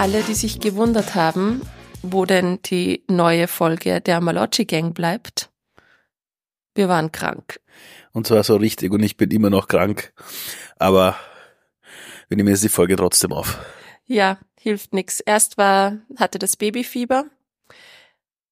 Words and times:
alle, 0.00 0.22
die 0.22 0.32
sich 0.32 0.60
gewundert 0.60 1.14
haben, 1.14 1.60
wo 2.00 2.24
denn 2.24 2.58
die 2.62 3.04
neue 3.06 3.46
Folge 3.46 4.00
der 4.00 4.22
Malocci 4.22 4.64
Gang 4.64 4.94
bleibt. 4.94 5.50
Wir 6.74 6.88
waren 6.88 7.12
krank. 7.12 7.60
Und 8.12 8.26
zwar 8.26 8.42
so 8.42 8.56
richtig 8.56 8.92
und 8.92 9.02
ich 9.02 9.18
bin 9.18 9.30
immer 9.30 9.50
noch 9.50 9.68
krank. 9.68 10.14
Aber 10.78 11.16
wir 12.28 12.38
nehmen 12.38 12.48
jetzt 12.48 12.64
die 12.64 12.70
Folge 12.70 12.96
trotzdem 12.96 13.34
auf. 13.34 13.58
Ja, 14.06 14.38
hilft 14.58 14.94
nix. 14.94 15.20
Erst 15.20 15.58
war, 15.58 15.98
hatte 16.16 16.38
das 16.38 16.56
Babyfieber. 16.56 17.26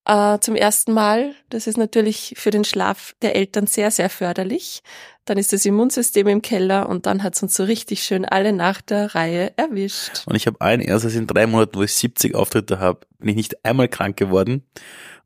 Äh, 0.09 0.41
zum 0.41 0.57
ersten 0.57 0.93
Mal. 0.95 1.35
Das 1.51 1.67
ist 1.67 1.77
natürlich 1.77 2.35
für 2.39 2.51
den 2.51 2.65
Schlaf 2.65 3.15
der 3.21 3.37
Eltern 3.37 3.67
sehr, 3.67 3.91
sehr 3.91 4.09
förderlich. 4.09 4.83
Dann 5.27 5.37
ist 5.37 5.53
das 5.53 5.67
Immunsystem 5.67 6.27
im 6.29 6.41
Keller 6.41 6.89
und 6.89 7.05
dann 7.05 7.23
hat 7.23 7.37
es 7.37 7.43
uns 7.43 7.55
so 7.55 7.65
richtig 7.65 8.03
schön 8.03 8.25
alle 8.25 8.55
nach 8.55 8.81
der 8.81 9.15
Reihe 9.15 9.53
erwischt. 9.59 10.23
Und 10.25 10.35
ich 10.35 10.47
habe 10.47 10.63
ein 10.63 10.81
erstes 10.81 11.15
in 11.15 11.27
drei 11.27 11.47
Monaten, 11.47 11.75
wo 11.77 11.83
ich 11.83 11.93
70 11.93 12.35
Auftritte 12.35 12.79
habe, 12.79 13.01
bin 13.19 13.29
ich 13.29 13.37
nicht 13.37 13.67
einmal 13.67 13.89
krank 13.89 14.17
geworden. 14.17 14.67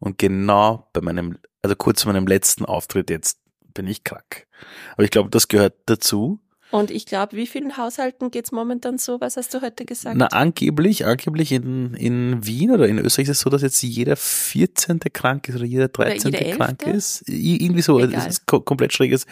Und 0.01 0.19
genau 0.19 0.89
bei 0.93 1.01
meinem, 1.01 1.39
also 1.63 1.77
kurz 1.77 2.03
vor 2.03 2.13
meinem 2.13 2.27
letzten 2.27 2.65
Auftritt 2.65 3.09
jetzt 3.09 3.39
bin 3.75 3.87
ich 3.87 4.03
krank. 4.03 4.49
Aber 4.95 5.05
ich 5.05 5.13
glaube, 5.13 5.31
das 5.31 5.47
gehört 5.47 5.75
dazu. 5.87 6.41
Und 6.73 6.91
ich 6.91 7.05
glaube, 7.05 7.37
wie 7.37 7.47
vielen 7.47 7.77
Haushalten 7.77 8.31
geht's 8.31 8.51
momentan 8.51 8.97
so? 8.97 9.21
Was 9.21 9.37
hast 9.37 9.53
du 9.53 9.61
heute 9.61 9.85
gesagt? 9.85 10.17
Na, 10.17 10.29
angeblich, 10.29 11.05
angeblich 11.05 11.53
in, 11.53 11.93
in 11.93 12.47
Wien 12.47 12.71
oder 12.71 12.89
in 12.89 12.99
Österreich 12.99 13.29
ist 13.29 13.37
es 13.37 13.41
so, 13.41 13.51
dass 13.51 13.61
jetzt 13.61 13.83
jeder 13.83 14.17
14. 14.17 14.99
krank 15.13 15.51
ist 15.51 15.57
oder 15.57 15.67
jeder 15.67 15.89
13. 15.89 16.33
jeder 16.33 16.57
krank 16.57 16.83
ist. 16.87 17.29
Irgendwie 17.29 17.83
so, 17.83 17.99
Egal. 17.99 18.13
das 18.13 18.27
ist 18.27 18.47
ko 18.47 18.61
komplett 18.61 18.95
schräges. 18.95 19.27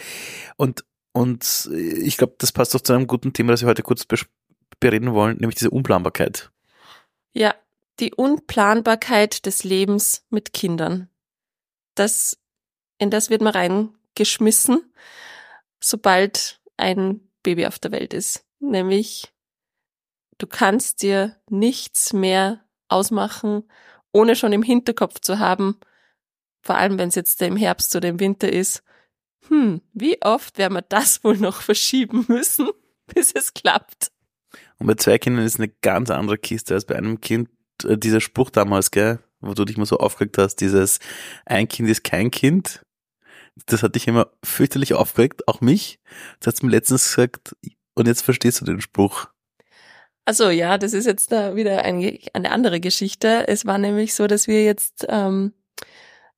Und, 0.55 0.85
und 1.13 1.67
ich 1.73 2.17
glaube, 2.17 2.35
das 2.37 2.51
passt 2.51 2.75
auch 2.75 2.81
zu 2.81 2.93
einem 2.93 3.07
guten 3.07 3.33
Thema, 3.33 3.53
das 3.53 3.61
wir 3.61 3.69
heute 3.69 3.81
kurz 3.81 4.05
bereden 4.79 5.11
wollen, 5.11 5.37
nämlich 5.37 5.55
diese 5.55 5.71
Unplanbarkeit. 5.71 6.51
Ja, 7.33 7.55
die 7.99 8.13
Unplanbarkeit 8.13 9.47
des 9.47 9.63
Lebens 9.63 10.27
mit 10.29 10.53
Kindern. 10.53 11.09
Das, 11.95 12.37
in 12.99 13.09
das 13.09 13.31
wird 13.31 13.41
man 13.41 13.53
reingeschmissen, 13.53 14.93
sobald 15.79 16.59
ein 16.77 17.21
Baby 17.43 17.65
auf 17.65 17.79
der 17.79 17.91
Welt 17.91 18.13
ist. 18.13 18.45
Nämlich, 18.59 19.33
du 20.37 20.47
kannst 20.47 21.01
dir 21.01 21.35
nichts 21.49 22.13
mehr 22.13 22.63
ausmachen, 22.87 23.63
ohne 24.11 24.35
schon 24.35 24.53
im 24.53 24.63
Hinterkopf 24.63 25.19
zu 25.19 25.39
haben, 25.39 25.79
vor 26.61 26.75
allem 26.75 26.97
wenn 26.97 27.09
es 27.09 27.15
jetzt 27.15 27.41
im 27.41 27.57
Herbst 27.57 27.95
oder 27.95 28.09
im 28.09 28.19
Winter 28.19 28.51
ist, 28.51 28.83
hm, 29.47 29.81
wie 29.93 30.21
oft 30.21 30.57
werden 30.57 30.73
wir 30.73 30.83
das 30.83 31.23
wohl 31.23 31.37
noch 31.37 31.61
verschieben 31.61 32.25
müssen, 32.27 32.69
bis 33.13 33.31
es 33.31 33.53
klappt? 33.53 34.11
Und 34.77 34.87
bei 34.87 34.95
zwei 34.95 35.17
Kindern 35.17 35.45
ist 35.45 35.59
eine 35.59 35.69
ganz 35.69 36.09
andere 36.09 36.37
Kiste 36.37 36.73
als 36.73 36.85
bei 36.85 36.95
einem 36.95 37.21
Kind. 37.21 37.49
Äh, 37.83 37.97
Dieser 37.97 38.21
Spruch 38.21 38.49
damals, 38.49 38.91
gell, 38.91 39.19
wo 39.39 39.53
du 39.53 39.65
dich 39.65 39.77
mal 39.77 39.85
so 39.85 39.97
aufgeregt 39.97 40.37
hast, 40.37 40.57
dieses 40.57 40.99
ein 41.45 41.67
Kind 41.67 41.89
ist 41.89 42.03
kein 42.03 42.29
Kind. 42.29 42.81
Das 43.65 43.83
hat 43.83 43.95
dich 43.95 44.07
immer 44.07 44.31
fürchterlich 44.43 44.93
aufgeregt, 44.93 45.47
auch 45.47 45.61
mich. 45.61 45.99
Das 46.39 46.47
hat's 46.47 46.63
mir 46.63 46.71
letztens 46.71 47.03
gesagt, 47.03 47.55
und 47.93 48.07
jetzt 48.07 48.21
verstehst 48.21 48.61
du 48.61 48.65
den 48.65 48.81
Spruch. 48.81 49.27
Also 50.25 50.49
ja, 50.49 50.77
das 50.77 50.93
ist 50.93 51.05
jetzt 51.05 51.31
da 51.31 51.55
wieder 51.55 51.83
eine, 51.83 52.19
eine 52.33 52.51
andere 52.51 52.79
Geschichte. 52.79 53.47
Es 53.47 53.65
war 53.65 53.77
nämlich 53.77 54.13
so, 54.13 54.27
dass 54.27 54.47
wir 54.47 54.63
jetzt 54.63 55.05
ähm, 55.09 55.53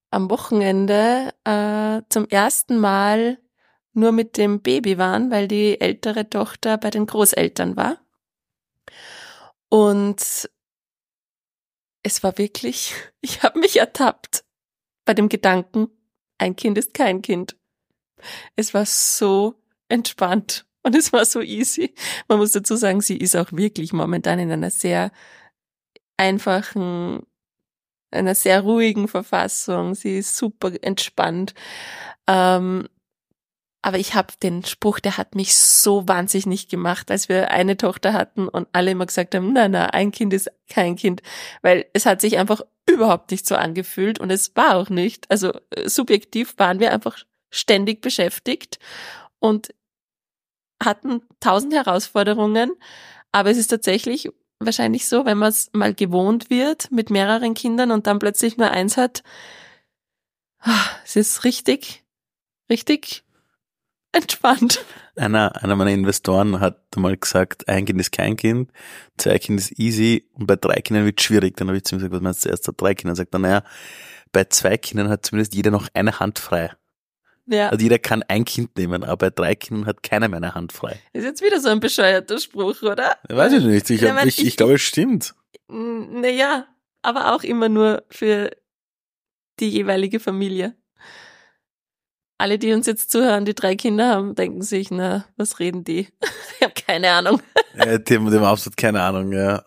am 0.09 0.29
Wochenende 0.29 1.33
äh, 1.43 2.01
zum 2.09 2.27
ersten 2.29 2.79
Mal 2.79 3.39
nur 3.93 4.11
mit 4.11 4.37
dem 4.37 4.61
Baby 4.61 4.97
waren, 4.97 5.31
weil 5.31 5.47
die 5.47 5.79
ältere 5.79 6.29
Tochter 6.29 6.77
bei 6.77 6.89
den 6.89 7.05
Großeltern 7.05 7.75
war. 7.75 7.99
Und 9.69 10.49
es 12.03 12.23
war 12.23 12.37
wirklich, 12.37 12.93
ich 13.21 13.43
habe 13.43 13.59
mich 13.59 13.77
ertappt 13.77 14.45
bei 15.05 15.13
dem 15.13 15.29
Gedanken, 15.29 15.89
ein 16.43 16.55
Kind 16.55 16.77
ist 16.77 16.93
kein 16.93 17.21
Kind. 17.21 17.55
Es 18.55 18.73
war 18.73 18.85
so 18.85 19.55
entspannt 19.89 20.65
und 20.83 20.95
es 20.95 21.13
war 21.13 21.25
so 21.25 21.41
easy. 21.41 21.93
Man 22.27 22.37
muss 22.37 22.51
dazu 22.51 22.75
sagen, 22.75 23.01
sie 23.01 23.17
ist 23.17 23.35
auch 23.35 23.51
wirklich 23.51 23.93
momentan 23.93 24.39
in 24.39 24.51
einer 24.51 24.69
sehr 24.69 25.11
einfachen, 26.17 27.25
einer 28.11 28.35
sehr 28.35 28.61
ruhigen 28.61 29.07
Verfassung. 29.07 29.95
Sie 29.95 30.17
ist 30.19 30.37
super 30.37 30.71
entspannt. 30.81 31.53
Ähm, 32.27 32.87
aber 33.83 33.99
ich 33.99 34.15
habe 34.15 34.33
den 34.41 34.63
Spruch, 34.63 35.01
der 35.01 35.17
hat 35.17 35.35
mich 35.35 35.57
so 35.57 36.07
wahnsinnig 36.07 36.69
gemacht, 36.69 37.11
als 37.11 37.27
wir 37.27 37.51
eine 37.51 37.75
Tochter 37.75 38.13
hatten 38.13 38.47
und 38.47 38.67
alle 38.71 38.91
immer 38.91 39.05
gesagt 39.05 39.35
haben, 39.35 39.51
na 39.51 39.67
na, 39.67 39.87
ein 39.87 40.11
Kind 40.11 40.33
ist 40.33 40.49
kein 40.69 40.95
Kind, 40.95 41.21
weil 41.61 41.85
es 41.91 42.05
hat 42.05 42.21
sich 42.21 42.37
einfach 42.37 42.61
überhaupt 42.89 43.31
nicht 43.31 43.45
so 43.45 43.55
angefühlt 43.55 44.19
und 44.19 44.31
es 44.31 44.55
war 44.55 44.77
auch 44.77 44.89
nicht. 44.89 45.29
Also 45.29 45.51
äh, 45.71 45.89
subjektiv 45.89 46.55
waren 46.57 46.79
wir 46.79 46.93
einfach 46.93 47.17
ständig 47.51 48.01
beschäftigt 48.01 48.79
und 49.39 49.73
hatten 50.81 51.21
tausend 51.41 51.73
Herausforderungen, 51.73 52.71
aber 53.33 53.51
es 53.51 53.57
ist 53.57 53.67
tatsächlich 53.67 54.29
wahrscheinlich 54.59 55.07
so, 55.07 55.25
wenn 55.25 55.37
man 55.37 55.49
es 55.49 55.69
mal 55.73 55.93
gewohnt 55.93 56.49
wird 56.49 56.89
mit 56.89 57.09
mehreren 57.09 57.53
Kindern 57.53 57.91
und 57.91 58.07
dann 58.07 58.19
plötzlich 58.19 58.55
nur 58.55 58.71
eins 58.71 58.95
hat, 58.95 59.23
ah, 60.59 60.85
es 61.03 61.17
ist 61.17 61.43
richtig, 61.43 62.05
richtig 62.69 63.22
entspannt. 64.13 64.83
Einer, 65.15 65.61
einer 65.63 65.75
meiner 65.75 65.91
Investoren 65.91 66.59
hat 66.59 66.95
mal 66.95 67.15
gesagt, 67.17 67.67
ein 67.67 67.85
Kind 67.85 67.99
ist 67.99 68.11
kein 68.11 68.35
Kind, 68.35 68.71
zwei 69.17 69.37
Kinder 69.37 69.61
ist 69.61 69.77
easy 69.79 70.27
und 70.33 70.47
bei 70.47 70.55
drei 70.55 70.81
Kindern 70.81 71.05
wird 71.05 71.21
schwierig. 71.21 71.57
Dann 71.57 71.67
habe 71.67 71.77
ich 71.77 71.83
zu 71.83 71.95
ihm 71.95 71.99
gesagt, 71.99 72.13
was 72.13 72.21
meinst 72.21 72.45
du 72.45 72.49
erst 72.49 72.65
bei 72.65 72.73
drei 72.75 72.95
Kindern? 72.95 73.15
Sagt 73.15 73.33
er, 73.33 73.39
naja, 73.39 73.63
bei 74.31 74.45
zwei 74.45 74.77
Kindern 74.77 75.09
hat 75.09 75.25
zumindest 75.25 75.53
jeder 75.53 75.69
noch 75.71 75.87
eine 75.93 76.19
Hand 76.19 76.39
frei. 76.39 76.71
Ja, 77.45 77.69
Also 77.69 77.83
jeder 77.83 77.99
kann 77.99 78.23
ein 78.23 78.45
Kind 78.45 78.77
nehmen, 78.77 79.03
aber 79.03 79.17
bei 79.17 79.29
drei 79.29 79.55
Kindern 79.55 79.85
hat 79.85 80.01
keiner 80.01 80.29
mehr 80.29 80.37
eine 80.37 80.55
Hand 80.55 80.71
frei. 80.71 80.99
ist 81.11 81.25
jetzt 81.25 81.43
wieder 81.43 81.59
so 81.59 81.69
ein 81.69 81.79
bescheuerter 81.81 82.39
Spruch, 82.39 82.81
oder? 82.81 83.17
Weiß 83.27 83.51
ich 83.53 83.63
nicht. 83.63 83.89
Ich, 83.89 84.01
Ja, 84.01 84.11
hab, 84.11 84.21
weil 84.21 84.29
ich, 84.29 84.43
ich 84.43 84.55
glaube, 84.55 84.75
es 84.75 84.81
stimmt. 84.81 85.35
Naja, 85.67 86.65
aber 87.01 87.33
auch 87.35 87.43
immer 87.43 87.67
nur 87.69 88.03
für 88.09 88.51
die 89.59 89.69
jeweilige 89.69 90.19
Familie. 90.19 90.75
Alle, 92.43 92.59
die 92.59 92.73
uns 92.73 92.87
jetzt 92.87 93.09
zuhören, 93.09 93.45
die 93.45 93.55
drei 93.55 93.77
Kinder 93.77 94.09
haben, 94.09 94.35
denken 94.35 94.63
sich, 94.63 94.91
na, 94.91 95.23
was 95.37 95.59
reden 95.59 95.85
die? 95.85 96.09
ich 96.57 96.61
habe 96.61 96.73
keine 96.73 97.11
Ahnung. 97.11 97.41
Ja, 97.73 97.97
dem, 97.97 98.29
dem 98.29 98.43
absolut 98.43 98.75
keine 98.75 99.01
Ahnung, 99.01 99.31
ja. 99.31 99.63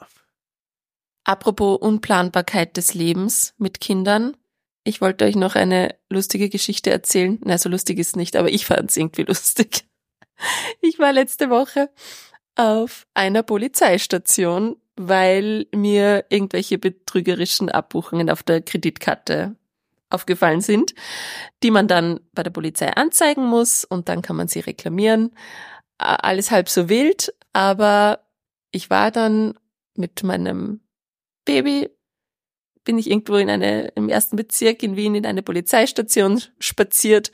Apropos 1.25 1.79
Unplanbarkeit 1.79 2.77
des 2.77 2.93
Lebens 2.93 3.55
mit 3.57 3.81
Kindern. 3.81 4.37
Ich 4.85 5.01
wollte 5.01 5.25
euch 5.25 5.37
noch 5.37 5.55
eine 5.55 5.95
lustige 6.11 6.51
Geschichte 6.51 6.91
erzählen. 6.91 7.41
Na, 7.45 7.57
so 7.57 7.71
lustig 7.71 7.99
ist 7.99 8.15
nicht, 8.15 8.37
aber 8.37 8.51
ich 8.51 8.67
fand 8.67 8.91
es 8.91 8.99
irgendwie 8.99 9.23
lustig. 9.27 9.87
Ich 10.83 10.99
war 10.99 11.15
letzte 11.15 11.49
Woche 11.49 11.89
auf 12.57 13.07
einer 13.15 13.43
Polizeistation, 13.43 14.77
weil 14.97 15.67
mir 15.75 16.27
irgendwelche 16.29 16.77
betrügerischen 16.77 17.71
Abbuchungen 17.71 18.29
auf 18.29 18.43
der 18.43 18.61
Kreditkarte 18.61 19.57
aufgefallen 20.11 20.61
sind, 20.61 20.95
die 21.63 21.71
man 21.71 21.89
dann 21.89 22.21
bei 22.33 22.43
der 22.43 22.51
Polizei 22.51 22.93
anzeigen 22.93 23.45
muss 23.45 23.85
und 23.85 24.09
dann 24.09 24.23
kann 24.23 24.37
man 24.37 24.49
sie 24.49 24.61
reklamieren. 24.61 25.35
Alles 25.99 26.51
halb 26.51 26.69
so 26.69 26.89
wild, 26.89 27.35
aber 27.53 28.21
ich 28.71 28.91
war 28.91 29.11
dann 29.11 29.55
mit 29.95 30.23
meinem 30.23 30.81
Baby 31.45 31.91
bin 32.87 32.99
ich 32.99 33.11
irgendwo 33.11 33.37
in 33.37 33.51
eine 33.51 33.89
im 33.89 34.09
ersten 34.09 34.37
Bezirk 34.37 34.83
in 34.83 34.97
Wien 34.97 35.15
in 35.15 35.27
eine 35.27 35.43
Polizeistation 35.43 36.41
spaziert 36.59 37.33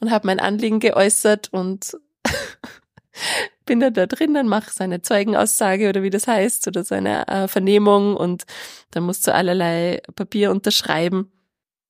und 0.00 0.10
habe 0.10 0.26
mein 0.26 0.40
Anliegen 0.40 0.80
geäußert 0.80 1.52
und 1.52 1.96
bin 3.66 3.80
dann 3.80 3.94
da 3.94 4.06
drinnen, 4.06 4.48
mache 4.48 4.72
seine 4.72 5.02
Zeugenaussage 5.02 5.88
oder 5.88 6.02
wie 6.02 6.10
das 6.10 6.26
heißt 6.26 6.66
oder 6.66 6.82
seine 6.82 7.28
äh, 7.28 7.48
Vernehmung 7.48 8.16
und 8.16 8.44
dann 8.90 9.04
musst 9.04 9.26
du 9.26 9.34
allerlei 9.34 10.02
Papier 10.16 10.50
unterschreiben. 10.50 11.30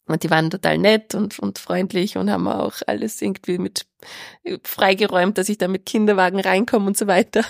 Und 0.07 0.23
die 0.23 0.31
waren 0.31 0.51
total 0.51 0.79
nett 0.79 1.15
und, 1.15 1.39
und 1.39 1.59
freundlich 1.59 2.17
und 2.17 2.31
haben 2.31 2.47
auch 2.47 2.75
alles 2.87 3.23
irgendwie 3.23 3.59
mit 3.59 3.87
äh, 4.43 4.59
freigeräumt, 4.63 5.39
dass 5.39 5.49
ich 5.49 5.59
da 5.59 5.69
mit 5.69 5.87
Kinderwagen 5.87 6.41
reinkomme 6.41 6.87
und 6.87 6.97
so 6.97 7.07
weiter. 7.07 7.45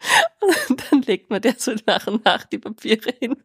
Und 0.68 0.82
dann 0.90 1.02
legt 1.02 1.28
man 1.28 1.42
der 1.42 1.56
so 1.58 1.74
nach 1.84 2.06
und 2.06 2.24
nach 2.24 2.44
die 2.44 2.58
Papiere 2.58 3.12
hin. 3.18 3.36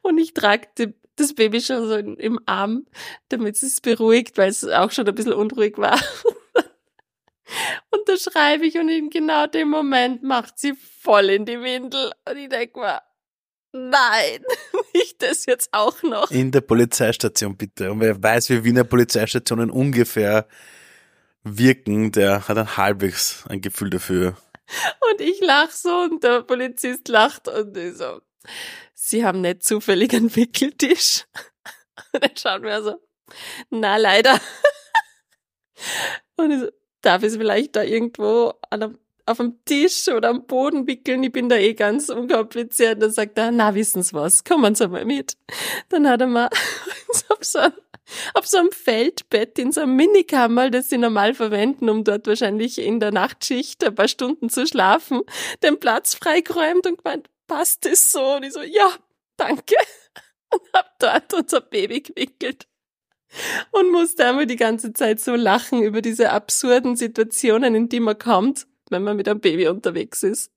Und 0.00 0.16
ich 0.16 0.32
trage 0.32 0.68
das 1.16 1.34
Baby 1.34 1.60
schon 1.60 1.86
so 1.86 1.96
im 1.96 2.40
Arm, 2.46 2.86
damit 3.28 3.62
es 3.62 3.82
beruhigt, 3.82 4.38
weil 4.38 4.48
es 4.48 4.64
auch 4.64 4.90
schon 4.90 5.06
ein 5.06 5.14
bisschen 5.14 5.34
unruhig 5.34 5.76
war. 5.76 6.00
Und 7.90 8.08
da 8.08 8.16
schreibe 8.16 8.66
ich 8.66 8.78
und 8.78 8.88
in 8.88 9.10
genau 9.10 9.46
dem 9.46 9.68
Moment 9.68 10.22
macht 10.22 10.58
sie 10.58 10.74
voll 10.74 11.28
in 11.30 11.44
die 11.44 11.60
Windel. 11.60 12.12
Und 12.28 12.36
ich 12.36 12.48
denke 12.48 12.80
mir, 12.80 13.02
nein, 13.72 14.42
das 15.18 15.46
jetzt 15.46 15.68
auch 15.72 16.02
noch. 16.02 16.30
In 16.30 16.50
der 16.50 16.60
Polizeistation 16.60 17.56
bitte. 17.56 17.90
Und 17.92 18.00
wer 18.00 18.22
weiß, 18.22 18.50
wie 18.50 18.64
Wiener 18.64 18.84
Polizeistationen 18.84 19.70
ungefähr 19.70 20.46
wirken, 21.42 22.12
der 22.12 22.48
hat 22.48 22.56
ein 22.56 22.76
halbwegs 22.76 23.44
ein 23.48 23.60
Gefühl 23.60 23.90
dafür. 23.90 24.36
Und 25.10 25.20
ich 25.20 25.40
lach 25.40 25.70
so 25.70 26.08
und 26.10 26.24
der 26.24 26.42
Polizist 26.42 27.08
lacht 27.08 27.48
und 27.48 27.76
ich 27.76 27.96
so, 27.96 28.20
Sie 28.94 29.24
haben 29.24 29.42
nicht 29.42 29.62
zufällig 29.62 30.14
einen 30.14 30.34
Wickeltisch. 30.34 31.26
Und 32.12 32.22
er 32.22 32.30
schaut 32.36 32.62
mir 32.62 32.82
so, 32.82 32.94
na 33.68 33.96
leider. 33.96 34.40
Und 36.36 36.50
ich 36.50 36.60
so, 36.60 36.68
darf 37.02 37.22
ich 37.22 37.28
es 37.28 37.36
vielleicht 37.36 37.76
da 37.76 37.82
irgendwo 37.82 38.54
an 38.70 38.82
einem, 38.82 38.98
auf 39.26 39.38
dem 39.38 39.64
Tisch 39.64 40.08
oder 40.08 40.30
am 40.30 40.46
Boden 40.46 40.86
wickeln? 40.86 41.22
Ich 41.22 41.32
bin 41.32 41.48
da 41.48 41.56
eh 41.56 41.74
ganz 41.74 42.08
unkompliziert. 42.08 43.02
Dann 43.02 43.10
sagt 43.10 43.38
er, 43.38 43.50
na 43.50 43.74
wissen 43.74 44.02
Sie 44.02 44.14
was, 44.14 44.44
kommen 44.44 44.74
Sie 44.74 44.88
mal 44.88 45.04
mit. 45.04 45.36
Dann 45.88 46.08
hat 46.08 46.20
er 46.20 46.26
mal 46.26 46.48
auf 47.28 47.38
so, 47.42 47.58
einem, 47.58 47.72
auf 48.34 48.46
so 48.46 48.58
einem 48.58 48.72
Feldbett 48.72 49.58
in 49.58 49.72
so 49.72 49.82
einem 49.82 49.96
Minikammer, 49.96 50.70
das 50.70 50.90
sie 50.90 50.98
normal 50.98 51.34
verwenden, 51.34 51.88
um 51.88 52.04
dort 52.04 52.26
wahrscheinlich 52.26 52.78
in 52.78 53.00
der 53.00 53.12
Nachtschicht 53.12 53.82
ein 53.84 53.94
paar 53.94 54.08
Stunden 54.08 54.50
zu 54.50 54.66
schlafen, 54.66 55.22
den 55.62 55.80
Platz 55.80 56.14
freigeräumt 56.14 56.86
und 56.86 57.02
gemeint, 57.02 57.28
passt 57.46 57.84
das 57.84 58.12
so? 58.12 58.36
Und 58.36 58.44
ich 58.44 58.52
so, 58.52 58.62
ja, 58.62 58.90
danke. 59.36 59.76
Und 60.50 60.62
hab 60.72 60.98
dort 61.00 61.34
unser 61.34 61.60
Baby 61.60 62.00
gewickelt 62.00 62.68
und 63.72 63.90
musste 63.90 64.26
einmal 64.26 64.46
die 64.46 64.56
ganze 64.56 64.92
Zeit 64.92 65.20
so 65.20 65.34
lachen 65.34 65.82
über 65.82 66.02
diese 66.02 66.30
absurden 66.30 66.96
Situationen, 66.96 67.74
in 67.74 67.88
die 67.88 68.00
man 68.00 68.18
kommt, 68.18 68.66
wenn 68.90 69.02
man 69.02 69.16
mit 69.16 69.28
einem 69.28 69.40
Baby 69.40 69.68
unterwegs 69.68 70.22
ist. 70.22 70.50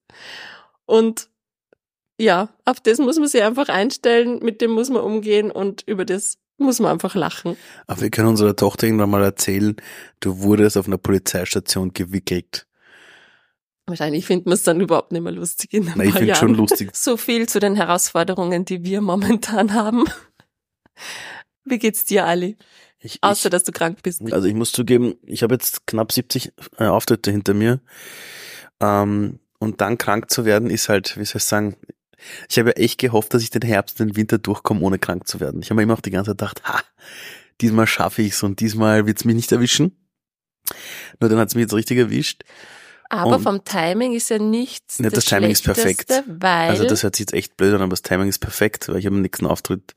Und 0.86 1.30
ja, 2.20 2.50
auf 2.66 2.80
das 2.80 2.98
muss 2.98 3.18
man 3.20 3.28
sich 3.28 3.44
einfach 3.44 3.70
einstellen, 3.70 4.40
mit 4.40 4.62
dem 4.62 4.72
muss 4.72 4.90
man 4.90 5.04
umgehen 5.04 5.52
und 5.52 5.84
über 5.86 6.06
das 6.06 6.38
muss 6.58 6.80
man 6.80 6.92
einfach 6.92 7.14
lachen. 7.16 7.56
Aber 7.86 8.02
wir 8.02 8.10
können 8.10 8.30
unserer 8.30 8.56
Tochter 8.56 8.88
irgendwann 8.88 9.12
mal 9.12 9.24
erzählen, 9.24 9.76
du 10.20 10.40
wurdest 10.40 10.78
auf 10.78 10.88
einer 10.88 10.98
Polizeistation 10.98 11.94
gewickelt. 11.94 12.66
Wahrscheinlich 13.86 14.26
findet 14.26 14.48
man 14.48 14.54
es 14.54 14.64
dann 14.64 14.82
überhaupt 14.82 15.12
nicht 15.12 15.22
mehr 15.22 15.32
lustig 15.32 15.74
in 15.74 15.86
Nein, 15.86 16.10
ich 16.10 16.16
finde 16.16 16.36
schon 16.36 16.56
lustig. 16.56 16.94
So 16.94 17.16
viel 17.16 17.48
zu 17.48 17.60
den 17.60 17.76
Herausforderungen, 17.76 18.66
die 18.66 18.84
wir 18.84 19.02
momentan 19.02 19.74
haben. 19.74 20.06
Wie 21.64 21.80
geht's 21.80 22.04
dir, 22.04 22.26
Ali? 22.26 22.58
Ich, 23.00 23.20
Außer, 23.22 23.48
ich, 23.48 23.52
dass 23.52 23.64
du 23.64 23.72
krank 23.72 24.02
bist. 24.04 24.22
Also 24.32 24.48
ich 24.48 24.54
muss 24.54 24.72
zugeben, 24.72 25.16
ich 25.24 25.44
habe 25.44 25.56
jetzt 25.56 25.86
knapp 25.86 26.12
70 26.12 26.54
äh, 26.78 26.86
Auftritte 26.86 27.32
hinter 27.32 27.54
mir. 27.54 27.80
Ähm, 28.80 29.40
und 29.60 29.82
dann 29.82 29.98
krank 29.98 30.30
zu 30.30 30.46
werden, 30.46 30.70
ist 30.70 30.90
halt, 30.90 31.18
wie 31.18 31.26
soll 31.26 31.38
ich 31.38 31.44
sagen, 31.44 31.76
ich 32.50 32.58
habe 32.58 32.70
ja 32.70 32.76
echt 32.76 33.00
gehofft, 33.00 33.34
dass 33.34 33.44
ich 33.44 33.50
den 33.50 33.62
Herbst 33.62 34.00
und 34.02 34.10
den 34.10 34.16
Winter 34.16 34.38
durchkomme, 34.38 34.82
ohne 34.82 35.00
krank 35.00 35.28
zu 35.28 35.40
werden. 35.40 35.62
Ich 35.62 35.70
habe 35.70 35.78
mir 35.78 35.84
immer 35.84 35.94
auf 35.94 36.02
die 36.02 36.12
ganze 36.12 36.32
Zeit 36.32 36.40
gedacht, 36.40 36.64
ha, 36.66 36.82
diesmal 37.62 37.88
schaffe 37.88 38.22
ich's 38.22 38.44
und 38.44 38.60
diesmal 38.60 39.06
wird's 39.06 39.26
mich 39.26 39.36
nicht 39.36 39.52
erwischen. 39.52 39.96
Nur 41.20 41.30
dann 41.30 41.40
hat's 41.40 41.56
mich 41.56 41.64
jetzt 41.64 41.74
richtig 41.74 41.98
erwischt. 41.98 42.44
Aber 43.09 43.38
und 43.38 43.44
vom 43.44 43.63
Timing 43.63 44.13
ist 44.13 44.30
ja 44.30 44.39
nichts. 44.39 44.98
Ja, 44.98 45.06
das, 45.06 45.13
das 45.13 45.25
Timing 45.25 45.51
ist 45.51 45.63
perfekt. 45.63 46.12
Weil 46.27 46.69
also 46.69 46.86
das 46.86 47.04
hört 47.04 47.15
sich 47.15 47.21
jetzt 47.25 47.33
echt 47.33 47.57
blöd 47.57 47.74
an, 47.74 47.81
aber 47.81 47.92
das 47.92 48.01
Timing 48.01 48.27
ist 48.27 48.39
perfekt, 48.39 48.89
weil 48.89 48.98
ich 48.98 49.06
habe 49.06 49.15
den 49.15 49.21
nächsten 49.21 49.45
Auftritt 49.45 49.95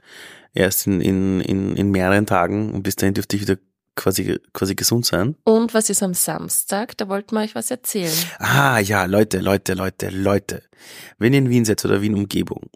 erst 0.55 0.87
in, 0.87 1.01
in, 1.01 1.41
in, 1.41 1.77
in 1.77 1.91
mehreren 1.91 2.27
Tagen 2.27 2.73
und 2.73 2.83
bis 2.83 2.97
dahin 2.97 3.15
dürfte 3.15 3.37
ich 3.37 3.43
wieder 3.43 3.57
quasi, 4.01 4.41
quasi 4.55 4.75
gesund 4.75 5.05
sein. 5.05 5.37
Und 5.45 5.75
was 5.75 5.91
ist 5.91 6.03
am 6.03 6.15
Samstag? 6.15 6.97
Da 6.97 7.09
wollten 7.09 7.35
wir 7.35 7.43
euch 7.43 7.55
was 7.55 7.71
erzählen. 7.71 8.13
Ah, 8.39 8.79
ja, 8.79 9.05
Leute, 9.05 9.41
Leute, 9.41 9.75
Leute, 9.75 10.09
Leute. 10.09 10.63
Wenn 11.19 11.35
ihr 11.35 11.41
in 11.41 11.51
Wien 11.51 11.67
seid 11.67 11.85
oder 11.85 12.01
Wien 12.01 12.15
Umgebung. 12.15 12.71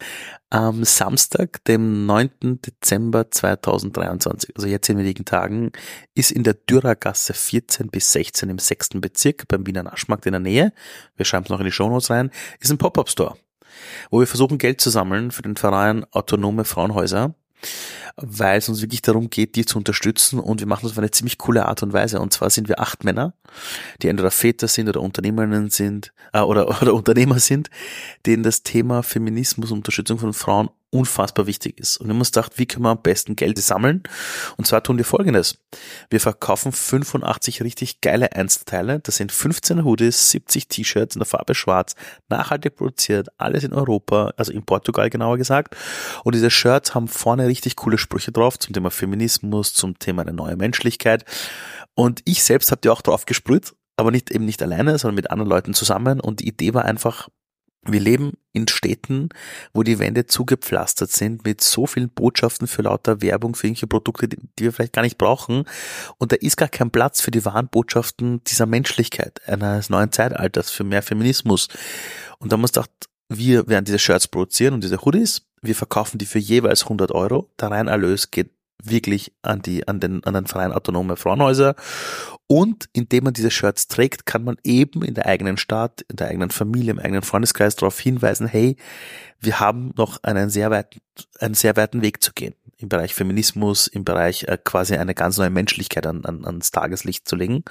Am 0.51 0.85
Samstag, 0.85 1.65
dem 1.65 2.05
9. 2.05 2.61
Dezember 2.61 3.31
2023, 3.31 4.55
also 4.55 4.69
jetzt 4.69 4.89
in 4.91 4.99
wenigen 4.99 5.25
Tagen, 5.25 5.73
ist 6.15 6.31
in 6.31 6.45
der 6.45 6.55
Dürergasse 6.55 7.33
14 7.33 7.89
bis 7.89 8.13
16 8.13 8.51
im 8.51 8.59
6. 8.59 8.91
Bezirk 9.01 9.49
beim 9.49 9.67
Wiener 9.67 9.83
Naschmarkt 9.83 10.27
in 10.27 10.33
der 10.33 10.41
Nähe, 10.41 10.73
wir 11.17 11.25
schreiben 11.25 11.45
es 11.45 11.51
noch 11.51 11.61
in 11.61 11.65
die 11.65 11.73
Shownotes 11.73 12.11
rein, 12.11 12.31
ist 12.61 12.71
ein 12.71 12.79
Pop-Up-Store, 12.79 13.37
wo 14.11 14.21
wir 14.21 14.27
versuchen 14.27 14.59
Geld 14.59 14.83
zu 14.83 14.91
sammeln 14.91 15.31
für 15.31 15.43
den 15.43 15.57
Verein 15.57 16.05
Autonome 16.13 16.65
Frauenhäuser 16.65 17.35
weil 18.17 18.59
es 18.59 18.69
uns 18.69 18.81
wirklich 18.81 19.03
darum 19.03 19.31
geht, 19.31 19.57
die 19.57 19.65
zu 19.65 19.79
unterstützen 19.79 20.39
und 20.39 20.61
wir 20.61 20.67
machen 20.67 20.83
das 20.83 20.93
auf 20.93 20.99
eine 20.99 21.11
ziemlich 21.11 21.39
coole 21.39 21.67
Art 21.67 21.83
und 21.83 21.93
Weise. 21.93 22.21
Und 22.21 22.33
zwar 22.33 22.51
sind 22.51 22.69
wir 22.69 22.81
acht 22.81 23.05
Männer, 23.05 23.35
die 24.03 24.09
entweder 24.09 24.31
Väter 24.31 24.69
sind 24.69 24.89
oder 24.89 25.01
Unternehmerinnen 25.01 25.71
sind 25.71 26.13
äh, 26.33 26.41
oder, 26.41 26.69
oder 26.83 26.95
Unternehmer 26.95 27.41
sind, 27.41 27.71
denen 28.27 28.43
das 28.43 28.63
Thema 28.63 29.03
Feminismus 29.03 29.71
und 29.71 29.79
Unterstützung 29.79 30.19
von 30.19 30.33
Frauen 30.33 30.71
unfassbar 30.95 31.47
wichtig 31.47 31.79
ist. 31.79 31.97
Und 31.97 32.07
wir 32.07 32.15
haben 32.15 32.21
uns 32.21 32.31
gedacht, 32.31 32.53
wie 32.57 32.67
können 32.67 32.85
wir 32.85 32.91
am 32.91 33.03
besten 33.03 33.35
Geld 33.35 33.59
sammeln? 33.59 34.05
Und 34.57 34.67
zwar 34.67 34.83
tun 34.83 34.97
wir 34.97 35.05
folgendes. 35.05 35.59
Wir 36.09 36.21
verkaufen 36.21 36.71
85 36.71 37.63
richtig 37.63 38.01
geile 38.01 38.33
Einzelteile. 38.33 39.01
Das 39.01 39.17
sind 39.17 39.33
15 39.33 39.85
Hoodies, 39.85 40.31
70 40.31 40.69
T-Shirts 40.69 41.17
in 41.17 41.19
der 41.19 41.27
Farbe 41.27 41.55
schwarz, 41.55 41.95
nachhaltig 42.29 42.77
produziert, 42.77 43.29
alles 43.39 43.65
in 43.65 43.73
Europa, 43.73 44.33
also 44.37 44.53
in 44.53 44.65
Portugal 44.65 45.11
genauer 45.11 45.37
gesagt. 45.37 45.77
Und 46.23 46.35
diese 46.35 46.51
Shirts 46.51 46.95
haben 46.95 47.09
vorne 47.09 47.49
richtig 47.49 47.75
coole 47.77 47.99
Sprüche 47.99 48.31
drauf 48.31 48.59
zum 48.59 48.73
Thema 48.73 48.91
Feminismus, 48.91 49.75
zum 49.75 49.99
Thema 49.99 50.23
eine 50.23 50.33
neue 50.33 50.57
Menschlichkeit. 50.57 51.25
Und 51.95 52.23
ich 52.25 52.45
selbst 52.45 52.71
habe 52.71 52.81
die 52.81 52.89
auch 52.89 53.03
drauf 53.03 53.27
gesprüht 53.27 53.73
aber 53.97 54.11
nicht 54.11 54.33
eben 54.33 54.45
nicht 54.45 54.61
alleine, 54.61 54.99
sondern 54.99 55.15
mit 55.15 55.31
anderen 55.31 55.49
Leuten 55.49 55.73
zusammen. 55.73 56.19
Und 56.19 56.41
die 56.41 56.49
Idee 56.49 56.75
war 56.75 56.85
einfach, 56.85 57.29
wir 57.87 58.01
leben 58.01 58.33
in 58.53 58.69
Städten, 58.69 59.29
wo 59.73 59.83
die 59.83 59.99
Wände 59.99 60.27
zugepflastert 60.27 61.11
sind 61.11 61.45
mit 61.45 61.61
so 61.61 61.87
vielen 61.87 62.09
Botschaften 62.09 62.67
für 62.67 62.83
lauter 62.83 63.21
Werbung 63.21 63.55
für 63.55 63.67
irgendwelche 63.67 63.87
Produkte, 63.87 64.29
die, 64.29 64.39
wir 64.57 64.73
vielleicht 64.73 64.93
gar 64.93 65.03
nicht 65.03 65.19
brauchen. 65.19 65.65
Und 66.19 66.33
da 66.33 66.37
ist 66.37 66.57
gar 66.57 66.69
kein 66.69 66.91
Platz 66.91 67.21
für 67.21 67.31
die 67.31 67.45
wahren 67.45 67.69
Botschaften 67.69 68.43
dieser 68.45 68.67
Menschlichkeit, 68.67 69.47
eines 69.49 69.91
neuen 69.91 70.13
Zeitalters, 70.13 70.71
für 70.71 70.85
mehr 70.85 71.03
Feminismus. 71.03 71.69
Und 72.39 72.53
da 72.53 72.55
haben 72.55 72.61
wir 72.61 72.65
uns 72.65 72.73
gedacht, 72.73 72.91
wir 73.29 73.67
werden 73.69 73.85
diese 73.85 73.99
Shirts 73.99 74.29
produzieren 74.29 74.75
und 74.75 74.85
diese 74.85 74.99
Hoodies. 74.99 75.47
Wir 75.63 75.75
verkaufen 75.75 76.19
die 76.19 76.27
für 76.27 76.39
jeweils 76.39 76.85
100 76.85 77.11
Euro. 77.13 77.51
Der 77.59 77.71
Reinerlös 77.71 78.31
geht 78.31 78.51
wirklich 78.83 79.33
an 79.43 79.63
die, 79.63 79.87
an 79.89 80.01
den, 80.01 80.25
an 80.25 80.35
den 80.35 80.47
Verein 80.47 80.73
Autonome 80.73 81.17
Frauenhäuser. 81.17 81.75
Und 82.47 82.87
indem 82.93 83.25
man 83.25 83.33
diese 83.33 83.51
Shirts 83.51 83.89
trägt, 83.89 84.27
kann 84.27 84.45
man 84.45 84.57
eben 84.65 85.03
in 85.03 85.15
der 85.15 85.27
eigenen 85.27 85.57
Stadt, 85.57 86.03
in 86.09 86.17
der 86.17 86.29
eigenen 86.29 86.51
Familie, 86.51 86.91
im 86.91 86.99
eigenen 86.99 87.23
Freundeskreis 87.23 87.77
darauf 87.77 87.99
hinweisen, 87.99 88.47
hey, 88.47 88.77
wir 89.41 89.61
haben 89.61 89.93
noch 89.97 90.23
einen 90.23 90.51
sehr 90.51 90.71
weiten, 90.71 91.01
einen 91.39 91.55
sehr 91.55 91.77
weiten 91.77 92.03
Weg 92.03 92.23
zu 92.23 92.33
gehen 92.33 92.55
im 92.77 92.89
Bereich 92.89 93.15
Feminismus, 93.15 93.87
im 93.87 94.05
Bereich 94.05 94.45
äh, 94.45 94.59
quasi 94.63 94.97
eine 94.97 95.15
ganz 95.15 95.39
neue 95.39 95.51
Menschlichkeit 95.51 96.07
an, 96.07 96.25
an, 96.25 96.45
ans 96.45 96.71
Tageslicht 96.71 97.27
zu 97.27 97.37
legen. 97.37 97.65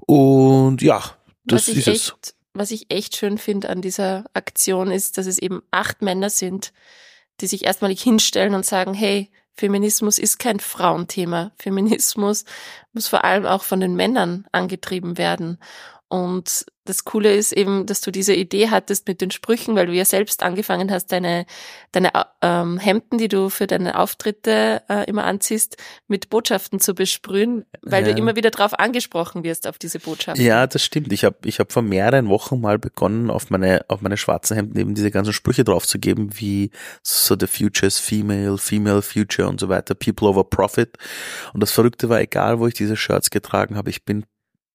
Und 0.00 0.82
ja, 0.82 1.02
das 1.44 1.68
ist 1.68 1.86
echt, 1.86 2.14
es. 2.22 2.34
Was 2.52 2.72
ich 2.72 2.90
echt 2.90 3.16
schön 3.16 3.38
finde 3.38 3.68
an 3.68 3.80
dieser 3.80 4.24
Aktion 4.34 4.90
ist, 4.90 5.18
dass 5.18 5.26
es 5.26 5.38
eben 5.38 5.62
acht 5.70 6.02
Männer 6.02 6.30
sind, 6.30 6.72
die 7.40 7.46
sich 7.46 7.64
erstmalig 7.64 8.02
hinstellen 8.02 8.54
und 8.54 8.66
sagen, 8.66 8.92
hey, 8.92 9.30
Feminismus 9.56 10.18
ist 10.18 10.38
kein 10.38 10.60
Frauenthema. 10.60 11.52
Feminismus 11.58 12.44
muss 12.92 13.08
vor 13.08 13.24
allem 13.24 13.46
auch 13.46 13.62
von 13.62 13.80
den 13.80 13.94
Männern 13.94 14.46
angetrieben 14.52 15.18
werden. 15.18 15.58
Und 16.10 16.66
das 16.86 17.04
Coole 17.04 17.32
ist 17.32 17.52
eben, 17.52 17.86
dass 17.86 18.00
du 18.00 18.10
diese 18.10 18.34
Idee 18.34 18.68
hattest 18.68 19.06
mit 19.06 19.20
den 19.20 19.30
Sprüchen, 19.30 19.76
weil 19.76 19.86
du 19.86 19.92
ja 19.92 20.04
selbst 20.04 20.42
angefangen 20.42 20.90
hast, 20.90 21.12
deine, 21.12 21.46
deine 21.92 22.10
ähm, 22.42 22.78
Hemden, 22.78 23.16
die 23.16 23.28
du 23.28 23.48
für 23.48 23.68
deine 23.68 23.96
Auftritte 23.96 24.82
äh, 24.88 25.08
immer 25.08 25.22
anziehst, 25.22 25.76
mit 26.08 26.28
Botschaften 26.28 26.80
zu 26.80 26.96
besprühen, 26.96 27.64
weil 27.82 28.04
ja. 28.04 28.12
du 28.12 28.18
immer 28.18 28.34
wieder 28.34 28.50
darauf 28.50 28.76
angesprochen 28.76 29.44
wirst, 29.44 29.68
auf 29.68 29.78
diese 29.78 30.00
Botschaften. 30.00 30.44
Ja, 30.44 30.66
das 30.66 30.82
stimmt. 30.82 31.12
Ich 31.12 31.24
habe 31.24 31.36
ich 31.44 31.60
hab 31.60 31.70
vor 31.70 31.82
mehreren 31.82 32.28
Wochen 32.28 32.60
mal 32.60 32.80
begonnen, 32.80 33.30
auf 33.30 33.48
meine, 33.50 33.84
auf 33.86 34.00
meine 34.00 34.16
schwarzen 34.16 34.56
Hemden 34.56 34.80
eben 34.80 34.96
diese 34.96 35.12
ganzen 35.12 35.32
Sprüche 35.32 35.62
drauf 35.62 35.86
zu 35.86 36.00
geben, 36.00 36.30
wie 36.40 36.72
so 37.04 37.36
the 37.38 37.46
future 37.46 37.86
is 37.86 38.00
female, 38.00 38.58
female 38.58 39.02
future 39.02 39.46
und 39.46 39.60
so 39.60 39.68
weiter, 39.68 39.94
people 39.94 40.26
over 40.26 40.42
profit. 40.42 40.98
Und 41.54 41.62
das 41.62 41.70
Verrückte 41.70 42.08
war, 42.08 42.20
egal 42.20 42.58
wo 42.58 42.66
ich 42.66 42.74
diese 42.74 42.96
Shirts 42.96 43.30
getragen 43.30 43.76
habe, 43.76 43.90
ich 43.90 44.04
bin 44.04 44.24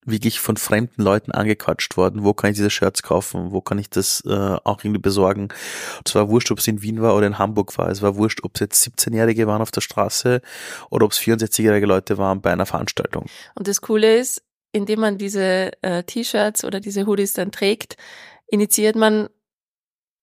wirklich 0.05 0.39
von 0.39 0.57
fremden 0.57 1.01
Leuten 1.01 1.31
angequatscht 1.31 1.97
worden, 1.97 2.23
wo 2.23 2.33
kann 2.33 2.51
ich 2.51 2.57
diese 2.57 2.69
Shirts 2.69 3.03
kaufen, 3.03 3.51
wo 3.51 3.61
kann 3.61 3.79
ich 3.79 3.89
das 3.89 4.23
äh, 4.25 4.57
auch 4.63 4.83
irgendwie 4.83 5.01
besorgen. 5.01 5.49
Und 5.97 6.07
zwar 6.07 6.29
wurscht, 6.29 6.51
ob 6.51 6.59
es 6.59 6.67
in 6.67 6.81
Wien 6.81 7.01
war 7.01 7.15
oder 7.15 7.27
in 7.27 7.39
Hamburg 7.39 7.77
war. 7.77 7.89
Es 7.89 8.01
war 8.01 8.15
wurscht, 8.15 8.43
ob 8.43 8.55
es 8.55 8.61
jetzt 8.61 8.87
17-Jährige 8.87 9.47
waren 9.47 9.61
auf 9.61 9.71
der 9.71 9.81
Straße 9.81 10.41
oder 10.89 11.05
ob 11.05 11.11
es 11.11 11.19
64-jährige 11.19 11.85
Leute 11.85 12.17
waren 12.17 12.41
bei 12.41 12.51
einer 12.51 12.65
Veranstaltung. 12.65 13.25
Und 13.55 13.67
das 13.67 13.81
Coole 13.81 14.17
ist, 14.17 14.43
indem 14.71 14.99
man 14.99 15.17
diese 15.17 15.71
äh, 15.81 16.03
T-Shirts 16.03 16.63
oder 16.63 16.79
diese 16.79 17.05
Hoodies 17.05 17.33
dann 17.33 17.51
trägt, 17.51 17.97
initiiert 18.47 18.95
man 18.95 19.29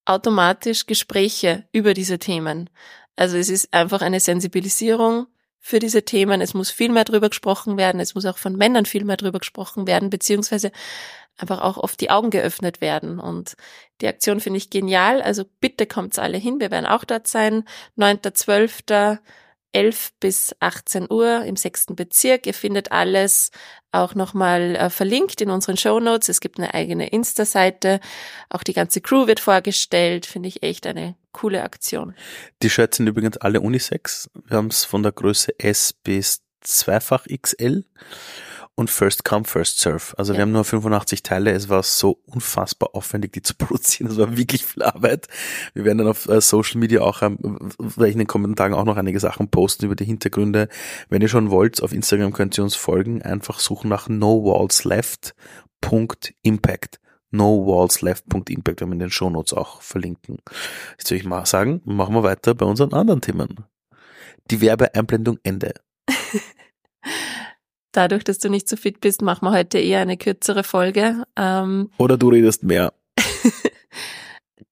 automatisch 0.05 0.87
Gespräche 0.87 1.65
über 1.73 1.95
diese 1.95 2.19
Themen. 2.19 2.71
Also 3.17 3.37
es 3.37 3.49
ist 3.49 3.73
einfach 3.73 4.03
eine 4.03 4.21
Sensibilisierung 4.21 5.27
für 5.64 5.78
diese 5.78 6.04
Themen. 6.04 6.40
Es 6.40 6.54
muss 6.54 6.71
viel 6.71 6.90
mehr 6.90 7.04
drüber 7.04 7.31
gesprochen 7.31 7.78
werden. 7.78 8.00
Es 8.00 8.16
muss 8.16 8.26
auch 8.26 8.37
von 8.37 8.57
Männern 8.57 8.85
viel 8.85 9.04
mehr 9.04 9.16
drüber 9.16 9.38
gesprochen 9.38 9.87
werden, 9.87 10.11
beziehungsweise 10.11 10.73
einfach 11.38 11.62
auch 11.62 11.76
oft 11.78 12.00
die 12.00 12.11
Augen 12.11 12.31
geöffnet 12.31 12.81
werden. 12.81 13.21
Und 13.21 13.54
die 14.00 14.09
Aktion 14.09 14.40
finde 14.40 14.59
ich 14.59 14.71
genial. 14.71 15.23
Also 15.23 15.45
bitte 15.61 15.87
kommt's 15.87 16.19
alle 16.19 16.37
hin. 16.37 16.59
Wir 16.59 16.73
werden 16.73 16.87
auch 16.87 17.04
dort 17.04 17.28
sein. 17.28 17.64
9.12. 17.97 19.19
11 19.73 20.12
bis 20.21 20.55
18 20.61 21.11
Uhr 21.11 21.45
im 21.45 21.57
sechsten 21.57 21.97
Bezirk. 21.97 22.47
Ihr 22.47 22.55
findet 22.55 22.93
alles 22.93 23.50
auch 23.91 24.14
nochmal 24.14 24.76
äh, 24.76 24.91
verlinkt 24.91 25.41
in 25.41 25.50
unseren 25.50 25.76
Show 25.76 26.00
Notes. 26.00 26.29
Es 26.29 26.41
gibt 26.41 26.59
eine 26.59 26.75
eigene 26.75 27.09
Insta-Seite. 27.09 28.00
Auch 28.49 28.62
die 28.62 28.73
ganze 28.73 29.00
Crew 29.00 29.26
wird 29.26 29.41
vorgestellt. 29.41 30.26
Finde 30.26 30.49
ich 30.49 30.62
echt 30.62 30.87
eine 30.87 31.14
coole 31.33 31.62
Aktion. 31.62 32.14
Die 32.62 32.71
Shirts 32.71 32.99
sind 32.99 33.07
übrigens 33.07 33.37
alle 33.38 33.61
Unisex. 33.61 34.31
Wir 34.47 34.57
haben 34.57 34.69
es 34.69 34.85
von 34.85 35.02
der 35.02 35.12
Größe 35.12 35.59
S 35.59 35.93
bis 35.93 36.43
zweifach 36.61 37.26
XL 37.26 37.85
und 38.75 38.91
First 38.91 39.25
Come, 39.25 39.45
First 39.45 39.79
Serve. 39.79 40.14
Also 40.17 40.33
ja. 40.33 40.38
wir 40.38 40.43
haben 40.43 40.50
nur 40.52 40.64
85 40.64 41.23
Teile. 41.23 41.52
Es 41.52 41.69
war 41.69 41.83
so 41.83 42.23
unfassbar 42.26 42.95
aufwendig, 42.95 43.33
die 43.33 43.43
zu 43.43 43.55
produzieren. 43.59 44.09
Das 44.09 44.17
war 44.19 44.35
wirklich 44.37 44.64
viel 44.64 44.83
Arbeit. 44.83 45.29
Wir 45.75 45.85
werden 45.85 45.99
dann 45.99 46.09
auf 46.09 46.29
äh, 46.29 46.41
Social 46.41 46.81
Media 46.81 47.02
auch, 47.02 47.23
ähm, 47.23 47.71
vielleicht 47.88 48.14
in 48.14 48.19
den 48.19 48.26
kommenden 48.26 48.57
Tagen 48.57 48.75
auch 48.75 48.85
noch 48.85 48.97
einige 48.97 49.21
Sachen 49.21 49.49
posten 49.49 49.85
über 49.87 49.97
die 49.97 50.05
Hintergründe. 50.05 50.69
Wenn 51.09 51.23
ihr 51.23 51.29
schon 51.29 51.50
wollt, 51.50 51.83
auf 51.83 51.93
Instagram 51.93 52.33
könnt 52.33 52.59
ihr 52.59 52.64
uns 52.64 52.75
folgen. 52.75 53.23
Einfach 53.23 53.61
suchen 53.61 53.88
nach 53.88 54.09
nowallsleft.impact 54.09 56.99
nowallsleft.impact, 57.35 58.83
wenn 58.83 58.88
wir 58.88 58.93
in 58.93 58.99
den 58.99 59.11
Shownotes 59.11 59.55
auch 59.55 59.81
verlinken. 59.81 60.37
Jetzt 60.99 61.11
würde 61.11 61.21
ich 61.21 61.25
mal 61.25 61.47
sagen, 61.47 61.81
machen 61.85 62.14
wir 62.14 62.23
weiter 62.23 62.55
bei 62.55 62.67
unseren 62.67 62.93
anderen 62.93 63.23
Themen. 63.23 63.64
Die 64.50 64.61
Werbeeinblendung 64.61 65.38
Ende. 65.43 65.73
Dadurch, 67.93 68.25
dass 68.25 68.39
du 68.39 68.49
nicht 68.49 68.69
so 68.69 68.77
fit 68.77 69.01
bist, 69.01 69.23
machen 69.23 69.47
wir 69.47 69.53
heute 69.53 69.79
eher 69.79 70.01
eine 70.01 70.17
kürzere 70.17 70.65
Folge. 70.65 71.25
Ähm, 71.37 71.91
Oder 71.99 72.17
du 72.17 72.31
redest 72.31 72.63
mehr. 72.63 72.93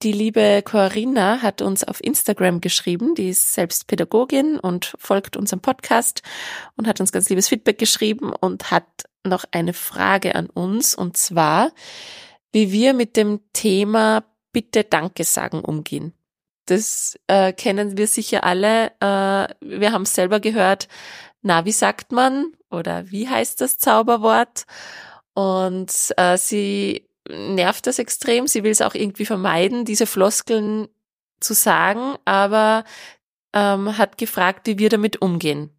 Die 0.02 0.12
liebe 0.12 0.62
Corinna 0.64 1.42
hat 1.42 1.60
uns 1.60 1.84
auf 1.84 2.02
Instagram 2.02 2.62
geschrieben, 2.62 3.14
die 3.14 3.28
ist 3.28 3.52
selbst 3.52 3.86
Pädagogin 3.86 4.58
und 4.58 4.94
folgt 4.98 5.36
unserem 5.36 5.60
Podcast 5.60 6.22
und 6.76 6.86
hat 6.86 7.00
uns 7.00 7.12
ganz 7.12 7.28
liebes 7.28 7.48
Feedback 7.48 7.78
geschrieben 7.78 8.32
und 8.32 8.70
hat 8.70 8.86
noch 9.26 9.44
eine 9.50 9.74
Frage 9.74 10.36
an 10.36 10.46
uns 10.46 10.94
und 10.94 11.18
zwar, 11.18 11.72
wie 12.50 12.72
wir 12.72 12.94
mit 12.94 13.16
dem 13.18 13.40
Thema 13.52 14.24
Bitte 14.52 14.84
Danke 14.84 15.24
sagen 15.24 15.60
umgehen. 15.60 16.14
Das 16.64 17.18
äh, 17.26 17.52
kennen 17.52 17.98
wir 17.98 18.06
sicher 18.06 18.44
alle. 18.44 18.92
Äh, 19.00 19.54
wir 19.60 19.92
haben 19.92 20.02
es 20.02 20.14
selber 20.14 20.40
gehört. 20.40 20.88
Na, 21.42 21.64
wie 21.66 21.72
sagt 21.72 22.10
man? 22.10 22.52
Oder 22.70 23.10
wie 23.10 23.28
heißt 23.28 23.60
das 23.60 23.78
Zauberwort? 23.78 24.64
Und 25.34 25.92
äh, 26.16 26.36
sie 26.36 27.08
nervt 27.28 27.86
das 27.86 27.98
extrem. 27.98 28.46
Sie 28.46 28.64
will 28.64 28.70
es 28.70 28.82
auch 28.82 28.94
irgendwie 28.94 29.26
vermeiden, 29.26 29.84
diese 29.84 30.06
Floskeln 30.06 30.88
zu 31.40 31.54
sagen, 31.54 32.16
aber 32.24 32.84
ähm, 33.52 33.96
hat 33.96 34.18
gefragt, 34.18 34.66
wie 34.66 34.78
wir 34.78 34.88
damit 34.88 35.22
umgehen. 35.22 35.70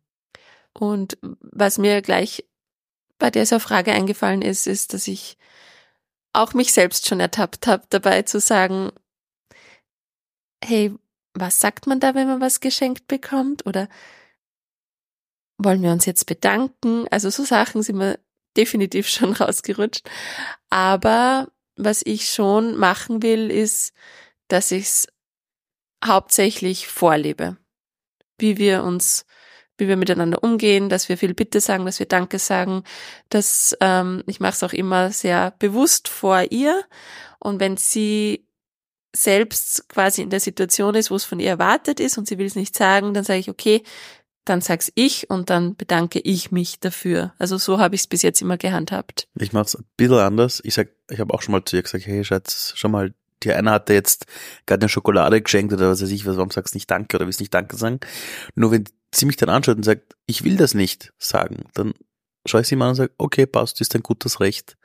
Und 0.74 1.18
was 1.22 1.78
mir 1.78 2.02
gleich 2.02 2.46
bei 3.20 3.30
dieser 3.30 3.60
Frage 3.60 3.92
eingefallen 3.92 4.42
ist, 4.42 4.68
ist, 4.68 4.94
dass 4.94 5.08
ich 5.08 5.38
auch 6.34 6.54
mich 6.54 6.74
selbst 6.74 7.08
schon 7.08 7.20
ertappt 7.20 7.68
habe, 7.68 7.84
dabei 7.90 8.24
zu 8.24 8.40
sagen, 8.40 8.92
hey, 10.64 10.94
was 11.34 11.60
sagt 11.60 11.88
man 11.88 12.00
da, 12.00 12.16
wenn 12.16 12.28
man 12.28 12.42
was 12.42 12.60
geschenkt 12.60 13.08
bekommt? 13.08 13.66
Oder 13.66 13.90
wollen 15.64 15.82
wir 15.82 15.92
uns 15.92 16.06
jetzt 16.06 16.26
bedanken? 16.26 17.08
Also 17.12 17.30
so 17.30 17.44
Sachen 17.44 17.84
sind 17.84 17.98
mir 17.98 18.20
definitiv 18.58 19.08
schon 19.10 19.34
rausgerutscht. 19.34 20.10
Aber 20.70 21.48
was 21.76 22.02
ich 22.06 22.30
schon 22.30 22.78
machen 22.78 23.24
will, 23.24 23.50
ist, 23.50 23.94
dass 24.48 24.72
ich 24.72 24.84
es 24.84 25.08
hauptsächlich 26.06 26.88
vorlebe. 26.88 27.58
Wie 28.38 28.58
wir 28.58 28.84
uns, 28.84 29.26
wie 29.78 29.88
wir 29.88 29.98
miteinander 29.98 30.44
umgehen, 30.44 30.90
dass 30.90 31.10
wir 31.10 31.18
viel 31.18 31.34
Bitte 31.34 31.60
sagen, 31.62 31.86
dass 31.86 32.00
wir 32.00 32.08
Danke 32.08 32.40
sagen. 32.40 32.84
Dass 33.30 33.76
ähm, 33.82 34.24
ich 34.28 34.40
mache 34.40 34.54
es 34.54 34.64
auch 34.64 34.74
immer 34.74 35.12
sehr 35.12 35.52
bewusst 35.60 36.08
vor 36.08 36.44
ihr. 36.50 36.84
Und 37.40 37.60
wenn 37.60 37.78
sie 37.78 38.48
selbst 39.14 39.90
quasi 39.90 40.22
in 40.22 40.30
der 40.30 40.40
Situation 40.40 40.96
ist, 40.96 41.12
wo 41.12 41.16
es 41.16 41.26
von 41.26 41.40
ihr 41.40 41.50
erwartet 41.50 42.00
ist 42.00 42.18
und 42.18 42.28
sie 42.28 42.38
will 42.38 42.46
es 42.46 42.56
nicht 42.56 42.76
sagen, 42.76 43.14
dann 43.14 43.24
sage 43.24 43.40
ich, 43.40 43.50
okay, 43.50 43.84
dann 44.46 44.62
sag's 44.62 44.92
ich 44.96 45.30
und 45.30 45.50
dann 45.50 45.76
bedanke 45.76 46.20
ich 46.20 46.52
mich 46.52 46.80
dafür. 46.80 47.34
Also 47.38 47.58
so 47.58 47.80
habe 47.80 47.96
ich 47.96 48.02
es 48.02 48.08
bis 48.08 48.22
jetzt 48.22 48.42
immer 48.42 48.58
gehandhabt. 48.58 49.28
Ich 49.38 49.54
mache 49.54 49.66
es 49.66 49.76
ein 49.76 49.86
bisschen 49.98 50.18
anders. 50.18 50.62
Ich 50.64 50.74
sag, 50.74 50.90
ich 51.10 51.20
habe 51.20 51.34
auch 51.34 51.42
schon 51.42 51.52
mal 51.52 51.64
zu 51.64 51.76
ihr 51.76 51.84
gesagt, 51.84 52.08
hey 52.08 52.24
Schatz, 52.24 52.74
schau 52.76 52.90
mal, 52.90 53.14
die 53.44 53.54
eine 53.54 53.72
hat 53.72 53.90
dir 53.90 53.94
jetzt 53.94 54.26
gerade 54.66 54.84
eine 54.84 54.90
Schokolade 54.90 55.42
geschenkt 55.42 55.74
oder 55.74 55.90
was 55.90 56.02
weiß 56.02 56.12
ich, 56.12 56.26
warum 56.26 56.50
sagst 56.50 56.74
du 56.74 56.78
nicht 56.78 56.90
Danke 56.90 57.18
oder 57.18 57.26
willst 57.26 57.40
nicht 57.40 57.54
Danke 57.54 57.76
sagen? 57.76 58.00
Nur 58.56 58.72
wenn 58.72 58.86
sie 59.14 59.26
mich 59.26 59.38
dann 59.38 59.50
anschaut 59.50 59.78
und 59.78 59.84
sagt, 59.84 60.16
ich 60.26 60.44
will 60.44 60.58
das 60.58 60.74
nicht 60.74 61.14
sagen, 61.18 61.66
dann 61.74 61.94
schaue 62.46 62.62
ich 62.62 62.68
sie 62.68 62.76
mal 62.76 62.86
an 62.86 62.90
und 62.92 62.96
sage, 62.96 63.14
okay, 63.18 63.46
passt, 63.46 63.82
ist 63.82 63.96
ein 63.96 64.04
gutes 64.04 64.40
Recht. 64.40 64.78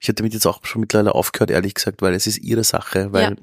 Ich 0.00 0.08
hätte 0.08 0.22
damit 0.22 0.34
jetzt 0.34 0.46
auch 0.46 0.64
schon 0.64 0.80
mittlerweile 0.80 1.14
aufgehört, 1.14 1.50
ehrlich 1.50 1.74
gesagt, 1.74 2.02
weil 2.02 2.14
es 2.14 2.26
ist 2.26 2.38
ihre 2.38 2.64
Sache, 2.64 3.12
weil 3.12 3.22
ja. 3.22 3.36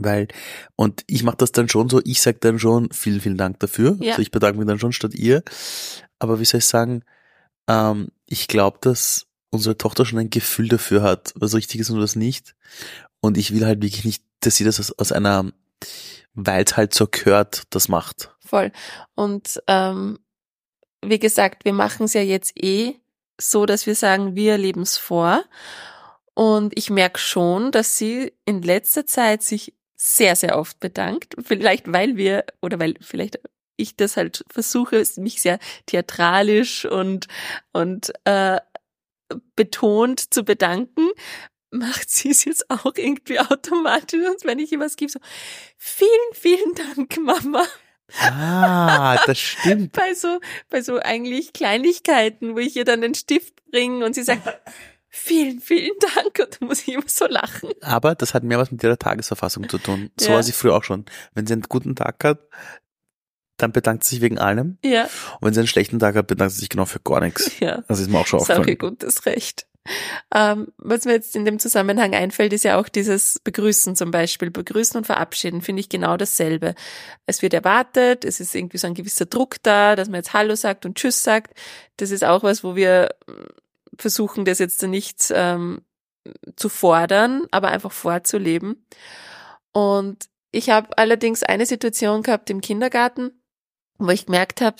Weil, 0.00 0.28
und 0.76 1.04
ich 1.06 1.22
mache 1.22 1.36
das 1.36 1.52
dann 1.52 1.68
schon 1.68 1.88
so, 1.88 2.00
ich 2.04 2.20
sage 2.20 2.38
dann 2.40 2.58
schon, 2.58 2.90
vielen, 2.90 3.20
vielen 3.20 3.36
Dank 3.36 3.60
dafür. 3.60 3.96
Ja. 4.00 4.12
Also 4.12 4.22
ich 4.22 4.30
bedanke 4.30 4.58
mich 4.58 4.66
dann 4.66 4.78
schon 4.78 4.92
statt 4.92 5.14
ihr. 5.14 5.42
Aber 6.18 6.40
wie 6.40 6.44
soll 6.44 6.58
ich 6.58 6.66
sagen, 6.66 7.04
ähm, 7.68 8.08
ich 8.26 8.48
glaube, 8.48 8.78
dass 8.80 9.26
unsere 9.50 9.76
Tochter 9.76 10.04
schon 10.04 10.18
ein 10.18 10.30
Gefühl 10.30 10.68
dafür 10.68 11.02
hat, 11.02 11.32
was 11.34 11.54
richtig 11.54 11.80
ist 11.80 11.90
und 11.90 12.00
was 12.00 12.16
nicht. 12.16 12.54
Und 13.20 13.36
ich 13.36 13.54
will 13.54 13.66
halt 13.66 13.82
wirklich 13.82 14.04
nicht, 14.04 14.24
dass 14.40 14.56
sie 14.56 14.64
das 14.64 14.80
aus, 14.80 14.92
aus 14.98 15.12
einer, 15.12 15.52
weil 16.34 16.64
es 16.64 16.76
halt 16.76 16.94
so 16.94 17.06
gehört, 17.06 17.64
das 17.70 17.88
macht. 17.88 18.34
Voll. 18.44 18.72
Und 19.14 19.62
ähm, 19.66 20.18
wie 21.02 21.18
gesagt, 21.18 21.64
wir 21.64 21.72
machen 21.72 22.04
es 22.04 22.14
ja 22.14 22.22
jetzt 22.22 22.52
eh 22.56 22.96
so, 23.38 23.66
dass 23.66 23.86
wir 23.86 23.94
sagen, 23.94 24.34
wir 24.36 24.58
leben 24.58 24.82
es 24.82 24.96
vor. 24.96 25.44
Und 26.34 26.76
ich 26.76 26.90
merke 26.90 27.18
schon, 27.18 27.70
dass 27.72 27.98
sie 27.98 28.32
in 28.44 28.62
letzter 28.62 29.06
Zeit 29.06 29.42
sich 29.42 29.74
sehr, 30.02 30.34
sehr 30.34 30.58
oft 30.58 30.80
bedankt. 30.80 31.36
Vielleicht 31.44 31.92
weil 31.92 32.16
wir, 32.16 32.46
oder 32.62 32.80
weil 32.80 32.94
vielleicht 33.02 33.38
ich 33.76 33.96
das 33.96 34.16
halt 34.16 34.44
versuche, 34.50 35.02
mich 35.16 35.42
sehr 35.42 35.58
theatralisch 35.86 36.86
und, 36.86 37.28
und 37.72 38.12
äh, 38.24 38.60
betont 39.56 40.32
zu 40.32 40.42
bedanken, 40.42 41.10
macht 41.70 42.08
sie 42.08 42.30
es 42.30 42.46
jetzt 42.46 42.70
auch 42.70 42.94
irgendwie 42.96 43.40
automatisch. 43.40 44.26
Und 44.26 44.44
wenn 44.44 44.58
ich 44.58 44.72
ihr 44.72 44.80
was 44.80 44.96
gebe, 44.96 45.12
so, 45.12 45.20
vielen, 45.76 46.32
vielen 46.32 46.74
Dank, 46.74 47.18
Mama. 47.18 47.66
Ah, 48.22 49.22
das 49.26 49.38
stimmt. 49.38 49.92
bei 49.92 50.14
so, 50.14 50.40
bei 50.70 50.80
so 50.80 50.98
eigentlich 50.98 51.52
Kleinigkeiten, 51.52 52.54
wo 52.54 52.58
ich 52.58 52.74
ihr 52.74 52.84
dann 52.84 53.02
den 53.02 53.14
Stift 53.14 53.54
bringe 53.70 54.04
und 54.06 54.14
sie 54.14 54.24
sagt, 54.24 54.42
vielen, 55.10 55.60
vielen 55.60 55.96
Dank. 56.14 56.38
Und 56.38 56.58
da 56.60 56.66
muss 56.66 56.82
ich 56.82 56.94
immer 56.94 57.04
so 57.06 57.26
lachen. 57.26 57.70
Aber 57.82 58.14
das 58.14 58.32
hat 58.32 58.42
mehr 58.42 58.58
was 58.58 58.70
mit 58.70 58.82
ihrer 58.82 58.98
Tagesverfassung 58.98 59.68
zu 59.68 59.78
tun. 59.78 60.10
So 60.18 60.28
ja. 60.28 60.36
war 60.36 60.42
sie 60.42 60.52
früher 60.52 60.74
auch 60.74 60.84
schon. 60.84 61.04
Wenn 61.34 61.46
sie 61.46 61.52
einen 61.52 61.62
guten 61.62 61.96
Tag 61.96 62.24
hat, 62.24 62.38
dann 63.58 63.72
bedankt 63.72 64.04
sie 64.04 64.16
sich 64.16 64.22
wegen 64.22 64.38
allem. 64.38 64.78
Ja. 64.82 65.04
Und 65.04 65.42
wenn 65.42 65.54
sie 65.54 65.60
einen 65.60 65.66
schlechten 65.66 65.98
Tag 65.98 66.16
hat, 66.16 66.26
bedankt 66.28 66.54
sie 66.54 66.60
sich 66.60 66.70
genau 66.70 66.86
für 66.86 67.00
gar 67.00 67.20
nichts. 67.20 67.58
Ja. 67.60 67.82
Das 67.88 68.00
ist 68.00 68.08
mir 68.08 68.18
auch 68.18 68.26
schon 68.26 68.40
aufgefallen. 68.40 68.62
Ist 68.62 68.66
auch 68.66 68.70
ihr 68.70 68.78
gutes 68.78 69.26
Recht. 69.26 69.66
Ähm, 70.34 70.68
was 70.76 71.04
mir 71.04 71.12
jetzt 71.12 71.34
in 71.34 71.44
dem 71.44 71.58
Zusammenhang 71.58 72.14
einfällt, 72.14 72.52
ist 72.52 72.64
ja 72.64 72.78
auch 72.78 72.88
dieses 72.88 73.38
Begrüßen 73.40 73.96
zum 73.96 74.10
Beispiel. 74.10 74.50
Begrüßen 74.50 74.96
und 74.96 75.06
verabschieden 75.06 75.62
finde 75.62 75.80
ich 75.80 75.88
genau 75.88 76.16
dasselbe. 76.16 76.74
Es 77.26 77.42
wird 77.42 77.54
erwartet, 77.54 78.24
es 78.24 78.40
ist 78.40 78.54
irgendwie 78.54 78.78
so 78.78 78.86
ein 78.86 78.94
gewisser 78.94 79.26
Druck 79.26 79.56
da, 79.62 79.96
dass 79.96 80.08
man 80.08 80.16
jetzt 80.16 80.32
Hallo 80.32 80.54
sagt 80.54 80.86
und 80.86 80.96
Tschüss 80.96 81.22
sagt. 81.22 81.58
Das 81.96 82.10
ist 82.10 82.24
auch 82.24 82.42
was, 82.42 82.62
wo 82.62 82.76
wir 82.76 83.10
versuchen, 83.98 84.44
das 84.44 84.58
jetzt 84.58 84.82
nicht 84.82 85.32
ähm, 85.34 85.82
zu 86.56 86.68
fordern, 86.68 87.46
aber 87.50 87.68
einfach 87.68 87.92
vorzuleben. 87.92 88.86
Und 89.72 90.28
ich 90.52 90.70
habe 90.70 90.96
allerdings 90.98 91.42
eine 91.42 91.66
Situation 91.66 92.22
gehabt 92.22 92.50
im 92.50 92.60
Kindergarten, 92.60 93.42
wo 93.98 94.10
ich 94.10 94.26
gemerkt 94.26 94.60
habe, 94.60 94.76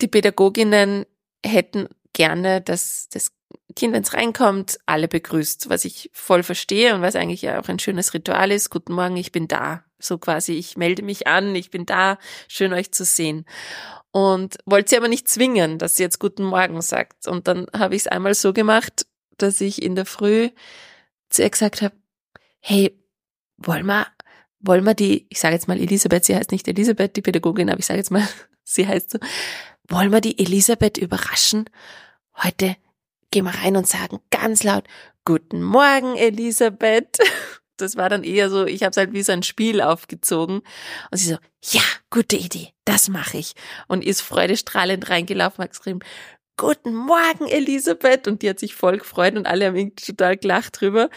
die 0.00 0.08
Pädagoginnen 0.08 1.06
hätten 1.44 1.88
gerne, 2.12 2.60
dass 2.60 3.08
das 3.10 3.32
Kind, 3.74 3.94
wenn 3.94 4.02
es 4.02 4.14
reinkommt, 4.14 4.78
alle 4.86 5.08
begrüßt, 5.08 5.68
was 5.68 5.84
ich 5.84 6.10
voll 6.12 6.42
verstehe 6.42 6.94
und 6.94 7.02
was 7.02 7.16
eigentlich 7.16 7.42
ja 7.42 7.60
auch 7.60 7.68
ein 7.68 7.78
schönes 7.78 8.12
Ritual 8.12 8.50
ist. 8.50 8.70
Guten 8.70 8.92
Morgen, 8.92 9.16
ich 9.16 9.32
bin 9.32 9.48
da. 9.48 9.84
So 9.98 10.18
quasi, 10.18 10.54
ich 10.54 10.76
melde 10.76 11.02
mich 11.02 11.26
an, 11.26 11.54
ich 11.54 11.70
bin 11.70 11.86
da, 11.86 12.18
schön 12.48 12.72
euch 12.72 12.92
zu 12.92 13.04
sehen 13.04 13.46
und 14.12 14.58
wollte 14.66 14.90
sie 14.90 14.96
aber 14.96 15.08
nicht 15.08 15.28
zwingen, 15.28 15.78
dass 15.78 15.96
sie 15.96 16.02
jetzt 16.02 16.18
guten 16.20 16.44
Morgen 16.44 16.80
sagt. 16.82 17.26
Und 17.26 17.48
dann 17.48 17.66
habe 17.76 17.96
ich 17.96 18.02
es 18.02 18.06
einmal 18.06 18.34
so 18.34 18.52
gemacht, 18.52 19.06
dass 19.38 19.60
ich 19.60 19.82
in 19.82 19.96
der 19.96 20.06
Früh 20.06 20.50
zu 21.30 21.42
ihr 21.42 21.50
gesagt 21.50 21.82
habe, 21.82 21.94
hey, 22.60 22.96
wollen 23.56 23.86
wir, 23.86 24.06
wollen 24.60 24.84
wir 24.84 24.94
die, 24.94 25.26
ich 25.30 25.40
sage 25.40 25.54
jetzt 25.54 25.66
mal 25.66 25.80
Elisabeth, 25.80 26.26
sie 26.26 26.36
heißt 26.36 26.52
nicht 26.52 26.68
Elisabeth, 26.68 27.16
die 27.16 27.22
Pädagogin, 27.22 27.70
aber 27.70 27.80
ich 27.80 27.86
sage 27.86 27.98
jetzt 27.98 28.10
mal, 28.10 28.26
sie 28.62 28.86
heißt 28.86 29.10
so, 29.10 29.18
wollen 29.88 30.12
wir 30.12 30.20
die 30.20 30.38
Elisabeth 30.38 30.98
überraschen? 30.98 31.68
Heute 32.42 32.76
gehen 33.30 33.44
wir 33.44 33.54
rein 33.54 33.76
und 33.76 33.88
sagen 33.88 34.20
ganz 34.30 34.62
laut, 34.62 34.84
Guten 35.24 35.62
Morgen, 35.62 36.16
Elisabeth. 36.16 37.18
das 37.76 37.96
war 37.96 38.08
dann 38.08 38.24
eher 38.24 38.50
so, 38.50 38.66
ich 38.66 38.82
habe 38.82 38.90
es 38.90 38.96
halt 38.96 39.12
wie 39.12 39.22
so 39.22 39.32
ein 39.32 39.42
Spiel 39.42 39.80
aufgezogen. 39.80 40.62
Und 41.10 41.18
sie 41.18 41.28
so, 41.30 41.38
ja, 41.64 41.82
gute 42.10 42.36
Idee, 42.36 42.72
das 42.84 43.08
mache 43.08 43.38
ich. 43.38 43.54
Und 43.88 44.04
ist 44.04 44.20
freudestrahlend 44.20 45.08
reingelaufen, 45.08 45.64
hat 45.64 45.70
geschrieben, 45.70 46.00
Guten 46.56 46.94
Morgen, 46.94 47.48
Elisabeth. 47.48 48.28
Und 48.28 48.42
die 48.42 48.50
hat 48.50 48.58
sich 48.58 48.74
voll 48.74 48.98
gefreut 48.98 49.36
und 49.36 49.46
alle 49.46 49.66
haben 49.66 49.76
irgendwie 49.76 50.04
total 50.04 50.36
gelacht 50.36 50.80
drüber. 50.80 51.08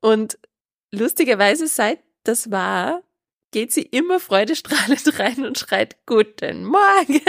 Und 0.00 0.38
lustigerweise, 0.90 1.68
seit 1.68 2.00
das 2.24 2.50
war, 2.50 3.02
geht 3.50 3.72
sie 3.72 3.82
immer 3.82 4.20
freudestrahlend 4.20 5.18
rein 5.18 5.44
und 5.44 5.58
schreit 5.58 5.96
Guten 6.06 6.64
Morgen. 6.64 7.20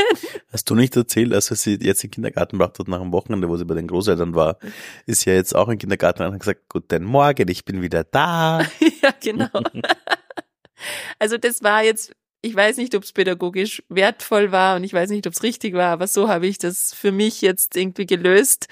Hast 0.51 0.69
du 0.69 0.75
nicht 0.75 0.95
erzählt, 0.95 1.33
als 1.33 1.47
sie 1.47 1.77
jetzt 1.81 2.03
in 2.03 2.09
den 2.09 2.15
Kindergarten 2.15 2.57
gebracht 2.57 2.79
hat 2.79 2.87
nach 2.87 2.99
dem 2.99 3.11
Wochenende, 3.11 3.47
wo 3.49 3.57
sie 3.57 3.65
bei 3.65 3.75
den 3.75 3.87
Großeltern 3.87 4.35
war, 4.35 4.57
ist 5.05 5.25
ja 5.25 5.33
jetzt 5.33 5.55
auch 5.55 5.67
in 5.67 5.75
den 5.75 5.79
Kindergarten 5.79 6.23
und 6.23 6.33
hat 6.33 6.39
gesagt, 6.39 6.61
Guten 6.69 7.03
Morgen, 7.03 7.47
ich 7.49 7.65
bin 7.65 7.81
wieder 7.81 8.03
da. 8.03 8.61
ja, 9.01 9.13
genau. 9.21 9.49
also 11.19 11.37
das 11.37 11.63
war 11.63 11.83
jetzt, 11.83 12.11
ich 12.41 12.55
weiß 12.55 12.77
nicht, 12.77 12.95
ob 12.95 13.03
es 13.03 13.13
pädagogisch 13.13 13.83
wertvoll 13.89 14.51
war 14.51 14.75
und 14.75 14.83
ich 14.83 14.93
weiß 14.93 15.09
nicht, 15.11 15.25
ob 15.27 15.33
es 15.33 15.43
richtig 15.43 15.73
war, 15.73 15.91
aber 15.91 16.07
so 16.07 16.27
habe 16.27 16.47
ich 16.47 16.57
das 16.57 16.93
für 16.93 17.11
mich 17.11 17.41
jetzt 17.41 17.77
irgendwie 17.77 18.05
gelöst. 18.05 18.67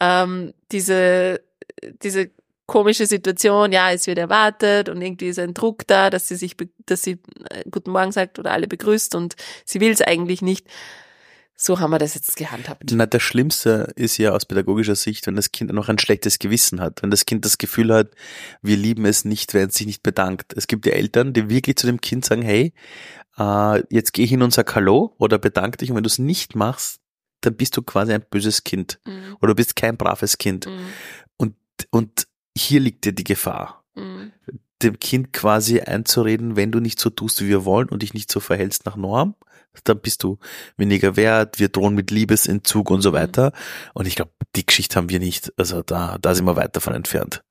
Ähm, 0.00 0.54
diese, 0.70 1.42
diese 2.02 2.30
komische 2.68 3.06
Situation, 3.06 3.72
ja, 3.72 3.90
es 3.90 4.06
wird 4.06 4.18
erwartet 4.18 4.88
und 4.88 5.02
irgendwie 5.02 5.28
ist 5.28 5.38
ein 5.40 5.54
Druck 5.54 5.86
da, 5.88 6.10
dass 6.10 6.28
sie 6.28 6.36
sich, 6.36 6.54
dass 6.86 7.02
sie 7.02 7.18
äh, 7.50 7.64
Guten 7.68 7.90
Morgen 7.90 8.12
sagt 8.12 8.38
oder 8.38 8.52
alle 8.52 8.68
begrüßt 8.68 9.16
und 9.16 9.34
sie 9.64 9.80
will 9.80 9.90
es 9.90 10.02
eigentlich 10.02 10.42
nicht. 10.42 10.68
So 11.56 11.80
haben 11.80 11.90
wir 11.90 11.98
das 11.98 12.14
jetzt 12.14 12.36
gehandhabt. 12.36 12.84
Na, 12.92 13.06
das 13.06 13.20
Schlimmste 13.20 13.92
ist 13.96 14.16
ja 14.18 14.30
aus 14.30 14.44
pädagogischer 14.44 14.94
Sicht, 14.94 15.26
wenn 15.26 15.34
das 15.34 15.50
Kind 15.50 15.72
noch 15.72 15.88
ein 15.88 15.98
schlechtes 15.98 16.38
Gewissen 16.38 16.80
hat, 16.80 17.02
wenn 17.02 17.10
das 17.10 17.26
Kind 17.26 17.44
das 17.44 17.58
Gefühl 17.58 17.92
hat, 17.92 18.10
wir 18.62 18.76
lieben 18.76 19.04
es 19.06 19.24
nicht, 19.24 19.54
wenn 19.54 19.68
es 19.68 19.74
sich 19.74 19.86
nicht 19.86 20.04
bedankt. 20.04 20.52
Es 20.54 20.68
gibt 20.68 20.86
ja 20.86 20.92
Eltern, 20.92 21.32
die 21.32 21.50
wirklich 21.50 21.74
zu 21.74 21.88
dem 21.88 22.00
Kind 22.00 22.24
sagen, 22.24 22.42
hey, 22.42 22.74
äh, 23.38 23.82
jetzt 23.90 24.12
geh 24.12 24.24
hin 24.24 24.42
und 24.42 24.52
sag 24.52 24.72
Hallo 24.76 25.16
oder 25.18 25.38
bedank 25.38 25.78
dich 25.78 25.90
und 25.90 25.96
wenn 25.96 26.04
du 26.04 26.08
es 26.08 26.18
nicht 26.18 26.54
machst, 26.54 27.00
dann 27.40 27.56
bist 27.56 27.76
du 27.76 27.82
quasi 27.82 28.12
ein 28.12 28.24
böses 28.30 28.62
Kind 28.62 29.00
mhm. 29.04 29.36
oder 29.40 29.54
du 29.54 29.56
bist 29.56 29.74
kein 29.74 29.96
braves 29.96 30.38
Kind. 30.38 30.66
Mhm. 30.66 30.86
Und, 31.38 31.54
und 31.90 32.27
hier 32.58 32.80
liegt 32.80 33.04
dir 33.04 33.12
die 33.12 33.24
Gefahr. 33.24 33.84
Mhm. 33.94 34.32
Dem 34.82 35.00
Kind 35.00 35.32
quasi 35.32 35.80
einzureden, 35.80 36.56
wenn 36.56 36.70
du 36.70 36.80
nicht 36.80 37.00
so 37.00 37.10
tust, 37.10 37.42
wie 37.42 37.48
wir 37.48 37.64
wollen 37.64 37.88
und 37.88 38.02
dich 38.02 38.14
nicht 38.14 38.30
so 38.30 38.40
verhältst 38.40 38.86
nach 38.86 38.96
Norm, 38.96 39.34
dann 39.84 40.00
bist 40.00 40.22
du 40.22 40.38
weniger 40.76 41.16
wert, 41.16 41.58
wir 41.58 41.68
drohen 41.68 41.94
mit 41.94 42.10
Liebesentzug 42.10 42.90
und 42.90 43.02
so 43.02 43.10
mhm. 43.10 43.14
weiter. 43.14 43.52
Und 43.94 44.06
ich 44.06 44.16
glaube, 44.16 44.32
die 44.56 44.66
Geschichte 44.66 44.96
haben 44.96 45.10
wir 45.10 45.20
nicht. 45.20 45.52
Also 45.56 45.82
da, 45.82 46.18
da 46.20 46.34
sind 46.34 46.46
wir 46.46 46.56
weit 46.56 46.76
davon 46.76 46.94
entfernt. 46.94 47.42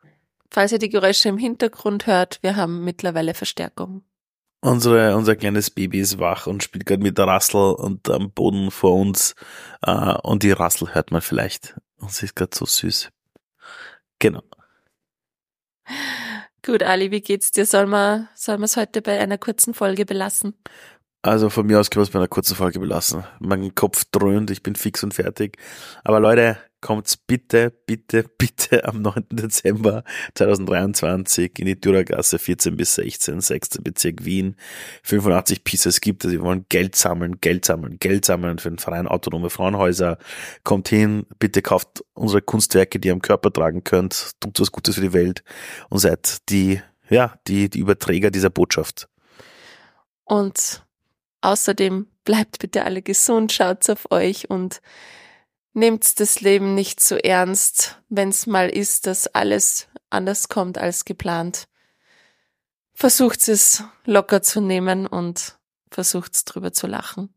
Falls 0.50 0.72
ihr 0.72 0.80
die 0.80 0.90
Geräusche 0.90 1.30
im 1.30 1.38
Hintergrund 1.38 2.08
hört, 2.08 2.40
wir 2.42 2.56
haben 2.56 2.84
mittlerweile 2.84 3.34
Verstärkung. 3.34 4.04
Unsere, 4.62 5.16
unser 5.16 5.36
kleines 5.36 5.70
Baby 5.70 6.00
ist 6.00 6.18
wach 6.18 6.48
und 6.48 6.64
spielt 6.64 6.86
gerade 6.86 7.04
mit 7.04 7.18
der 7.18 7.28
Rassel 7.28 7.74
und 7.76 8.10
am 8.10 8.32
Boden 8.32 8.72
vor 8.72 8.96
uns. 8.96 9.36
Äh, 9.82 10.16
und 10.24 10.44
die 10.44 10.52
Rassel 10.52 10.94
hört 10.94 11.12
man 11.12 11.22
vielleicht. 11.22 11.76
Und 11.98 12.12
sie 12.12 12.26
ist 12.26 12.36
gerade 12.36 12.56
so 12.56 12.66
süß. 12.66 13.10
Genau. 14.20 14.44
Gut, 16.68 16.84
Ali, 16.84 17.12
wie 17.12 17.22
geht's 17.22 17.52
dir? 17.52 17.66
Soll 17.66 17.86
man, 17.86 18.28
soll 18.36 18.58
man 18.58 18.66
es 18.66 18.76
heute 18.76 19.02
bei 19.02 19.18
einer 19.22 19.38
kurzen 19.38 19.74
Folge 19.74 20.06
belassen? 20.06 20.54
Also 21.28 21.50
von 21.50 21.68
mir 21.68 21.78
aus 21.78 21.90
können 21.90 22.04
wir 22.04 22.08
es 22.08 22.12
bei 22.12 22.20
einer 22.20 22.30
kurzen 22.30 22.56
Folge 22.56 22.80
belassen. 22.80 23.26
Mein 23.40 23.76
Kopf 23.76 24.06
dröhnt, 24.12 24.50
ich 24.50 24.64
bin 24.64 24.76
fix 24.76 25.04
und 25.04 25.14
fertig. 25.14 25.58
Aber 26.06 26.22
Leute, 26.22 26.58
kommt's 26.80 27.18
bitte, 27.18 27.70
bitte, 27.86 28.24
bitte 28.38 28.86
am 28.86 29.02
9. 29.02 29.26
Dezember 29.32 30.06
2023 30.36 31.60
in 31.60 31.66
die 31.66 31.78
Dürergasse 31.78 32.40
14 32.40 32.78
bis 32.78 32.96
16, 32.96 33.42
6. 33.42 33.70
Bezirk 33.84 34.24
Wien. 34.24 34.56
85 35.04 35.66
Pieces 35.66 36.00
gibt 36.00 36.24
es. 36.24 36.32
Wir 36.32 36.42
wollen 36.42 36.66
Geld 36.70 36.96
sammeln, 36.96 37.42
Geld 37.42 37.66
sammeln, 37.66 37.98
Geld 38.00 38.24
sammeln 38.24 38.58
für 38.58 38.70
den 38.70 38.80
Verein 38.80 39.06
Autonome 39.06 39.50
Frauenhäuser. 39.50 40.20
Kommt 40.64 40.88
hin, 40.88 41.26
bitte 41.40 41.62
kauft 41.62 42.06
unsere 42.14 42.42
Kunstwerke, 42.42 43.00
die 43.02 43.10
ihr 43.10 43.14
am 43.14 43.22
Körper 43.22 43.52
tragen 43.52 43.84
könnt. 43.84 44.32
Tut 44.40 44.62
was 44.62 44.72
Gutes 44.72 44.96
für 44.96 45.02
die 45.02 45.14
Welt 45.14 45.44
und 45.90 46.00
seid 46.00 46.48
die, 46.48 46.82
ja, 47.10 47.34
die, 47.50 47.70
die 47.70 47.80
Überträger 47.80 48.32
dieser 48.32 48.50
Botschaft. 48.50 49.10
Und 50.24 50.87
außerdem 51.42 52.08
bleibt 52.24 52.60
bitte 52.60 52.84
alle 52.84 53.02
gesund, 53.02 53.52
schaut 53.52 53.90
auf 53.90 54.12
euch 54.12 54.50
und 54.50 54.82
Nehmt 55.78 56.20
das 56.20 56.42
Leben 56.42 56.74
nicht 56.74 57.00
so 57.02 57.18
ernst, 57.18 58.02
wenn 58.10 58.30
es 58.30 58.48
mal 58.48 58.68
ist, 58.68 59.06
dass 59.06 59.28
alles 59.28 59.88
anders 60.10 60.50
kommt 60.50 60.80
als 60.80 61.06
geplant. 61.06 61.68
Versucht 62.96 63.48
es 63.48 63.84
locker 64.04 64.42
zu 64.42 64.60
nehmen 64.60 65.06
und 65.06 65.60
versucht 65.92 66.32
drüber 66.52 66.74
zu 66.74 66.88
lachen. 66.88 67.32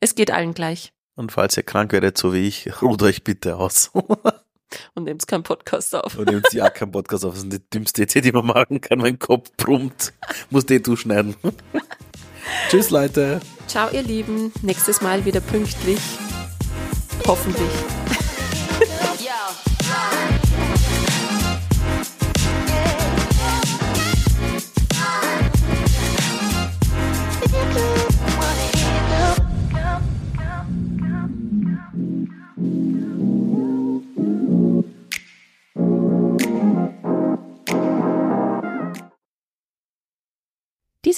Es 0.00 0.16
geht 0.16 0.32
allen 0.32 0.52
gleich. 0.52 0.92
Und 1.14 1.30
falls 1.30 1.56
ihr 1.56 1.62
krank 1.62 1.92
werdet, 1.92 2.18
so 2.18 2.32
wie 2.32 2.48
ich, 2.48 2.68
ruht 2.82 3.04
euch 3.04 3.22
bitte 3.22 3.56
aus. 3.56 3.92
und 4.94 5.04
nehmt 5.04 5.24
keinen 5.28 5.44
Podcast 5.44 5.94
auf. 5.94 6.18
Und 6.18 6.28
nehmt 6.28 6.52
ja 6.52 6.68
keinen 6.70 6.90
Podcast 6.90 7.24
auf. 7.24 7.34
Das 7.34 7.44
ist 7.44 7.52
die 7.52 7.70
dümmste 7.70 8.02
Idee, 8.02 8.20
die 8.20 8.32
man 8.32 8.46
machen 8.46 8.80
kann. 8.80 8.98
Mein 8.98 9.20
Kopf 9.20 9.52
brummt. 9.56 10.12
Muss 10.50 10.66
den 10.66 10.82
zuschneiden. 10.82 11.36
Tschüss, 12.68 12.90
Leute. 12.90 13.40
Ciao, 13.66 13.88
ihr 13.90 14.02
Lieben. 14.02 14.52
Nächstes 14.62 15.00
Mal 15.00 15.24
wieder 15.24 15.40
pünktlich. 15.40 16.00
Hoffentlich. 17.26 17.70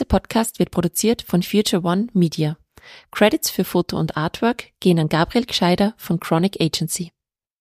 Podcast 0.09 0.59
wird 0.59 0.71
produziert 0.71 1.23
von 1.23 1.42
Future 1.42 1.85
One 1.85 2.09
Media. 2.12 2.57
Credits 3.11 3.51
für 3.51 3.64
Foto 3.64 3.99
und 3.99 4.16
Artwork 4.16 4.73
gehen 4.81 4.99
an 4.99 5.09
Gabriel 5.09 5.47
Gscheider 5.47 5.94
von 5.97 6.18
Chronic 6.18 6.61
Agency. 6.61 7.12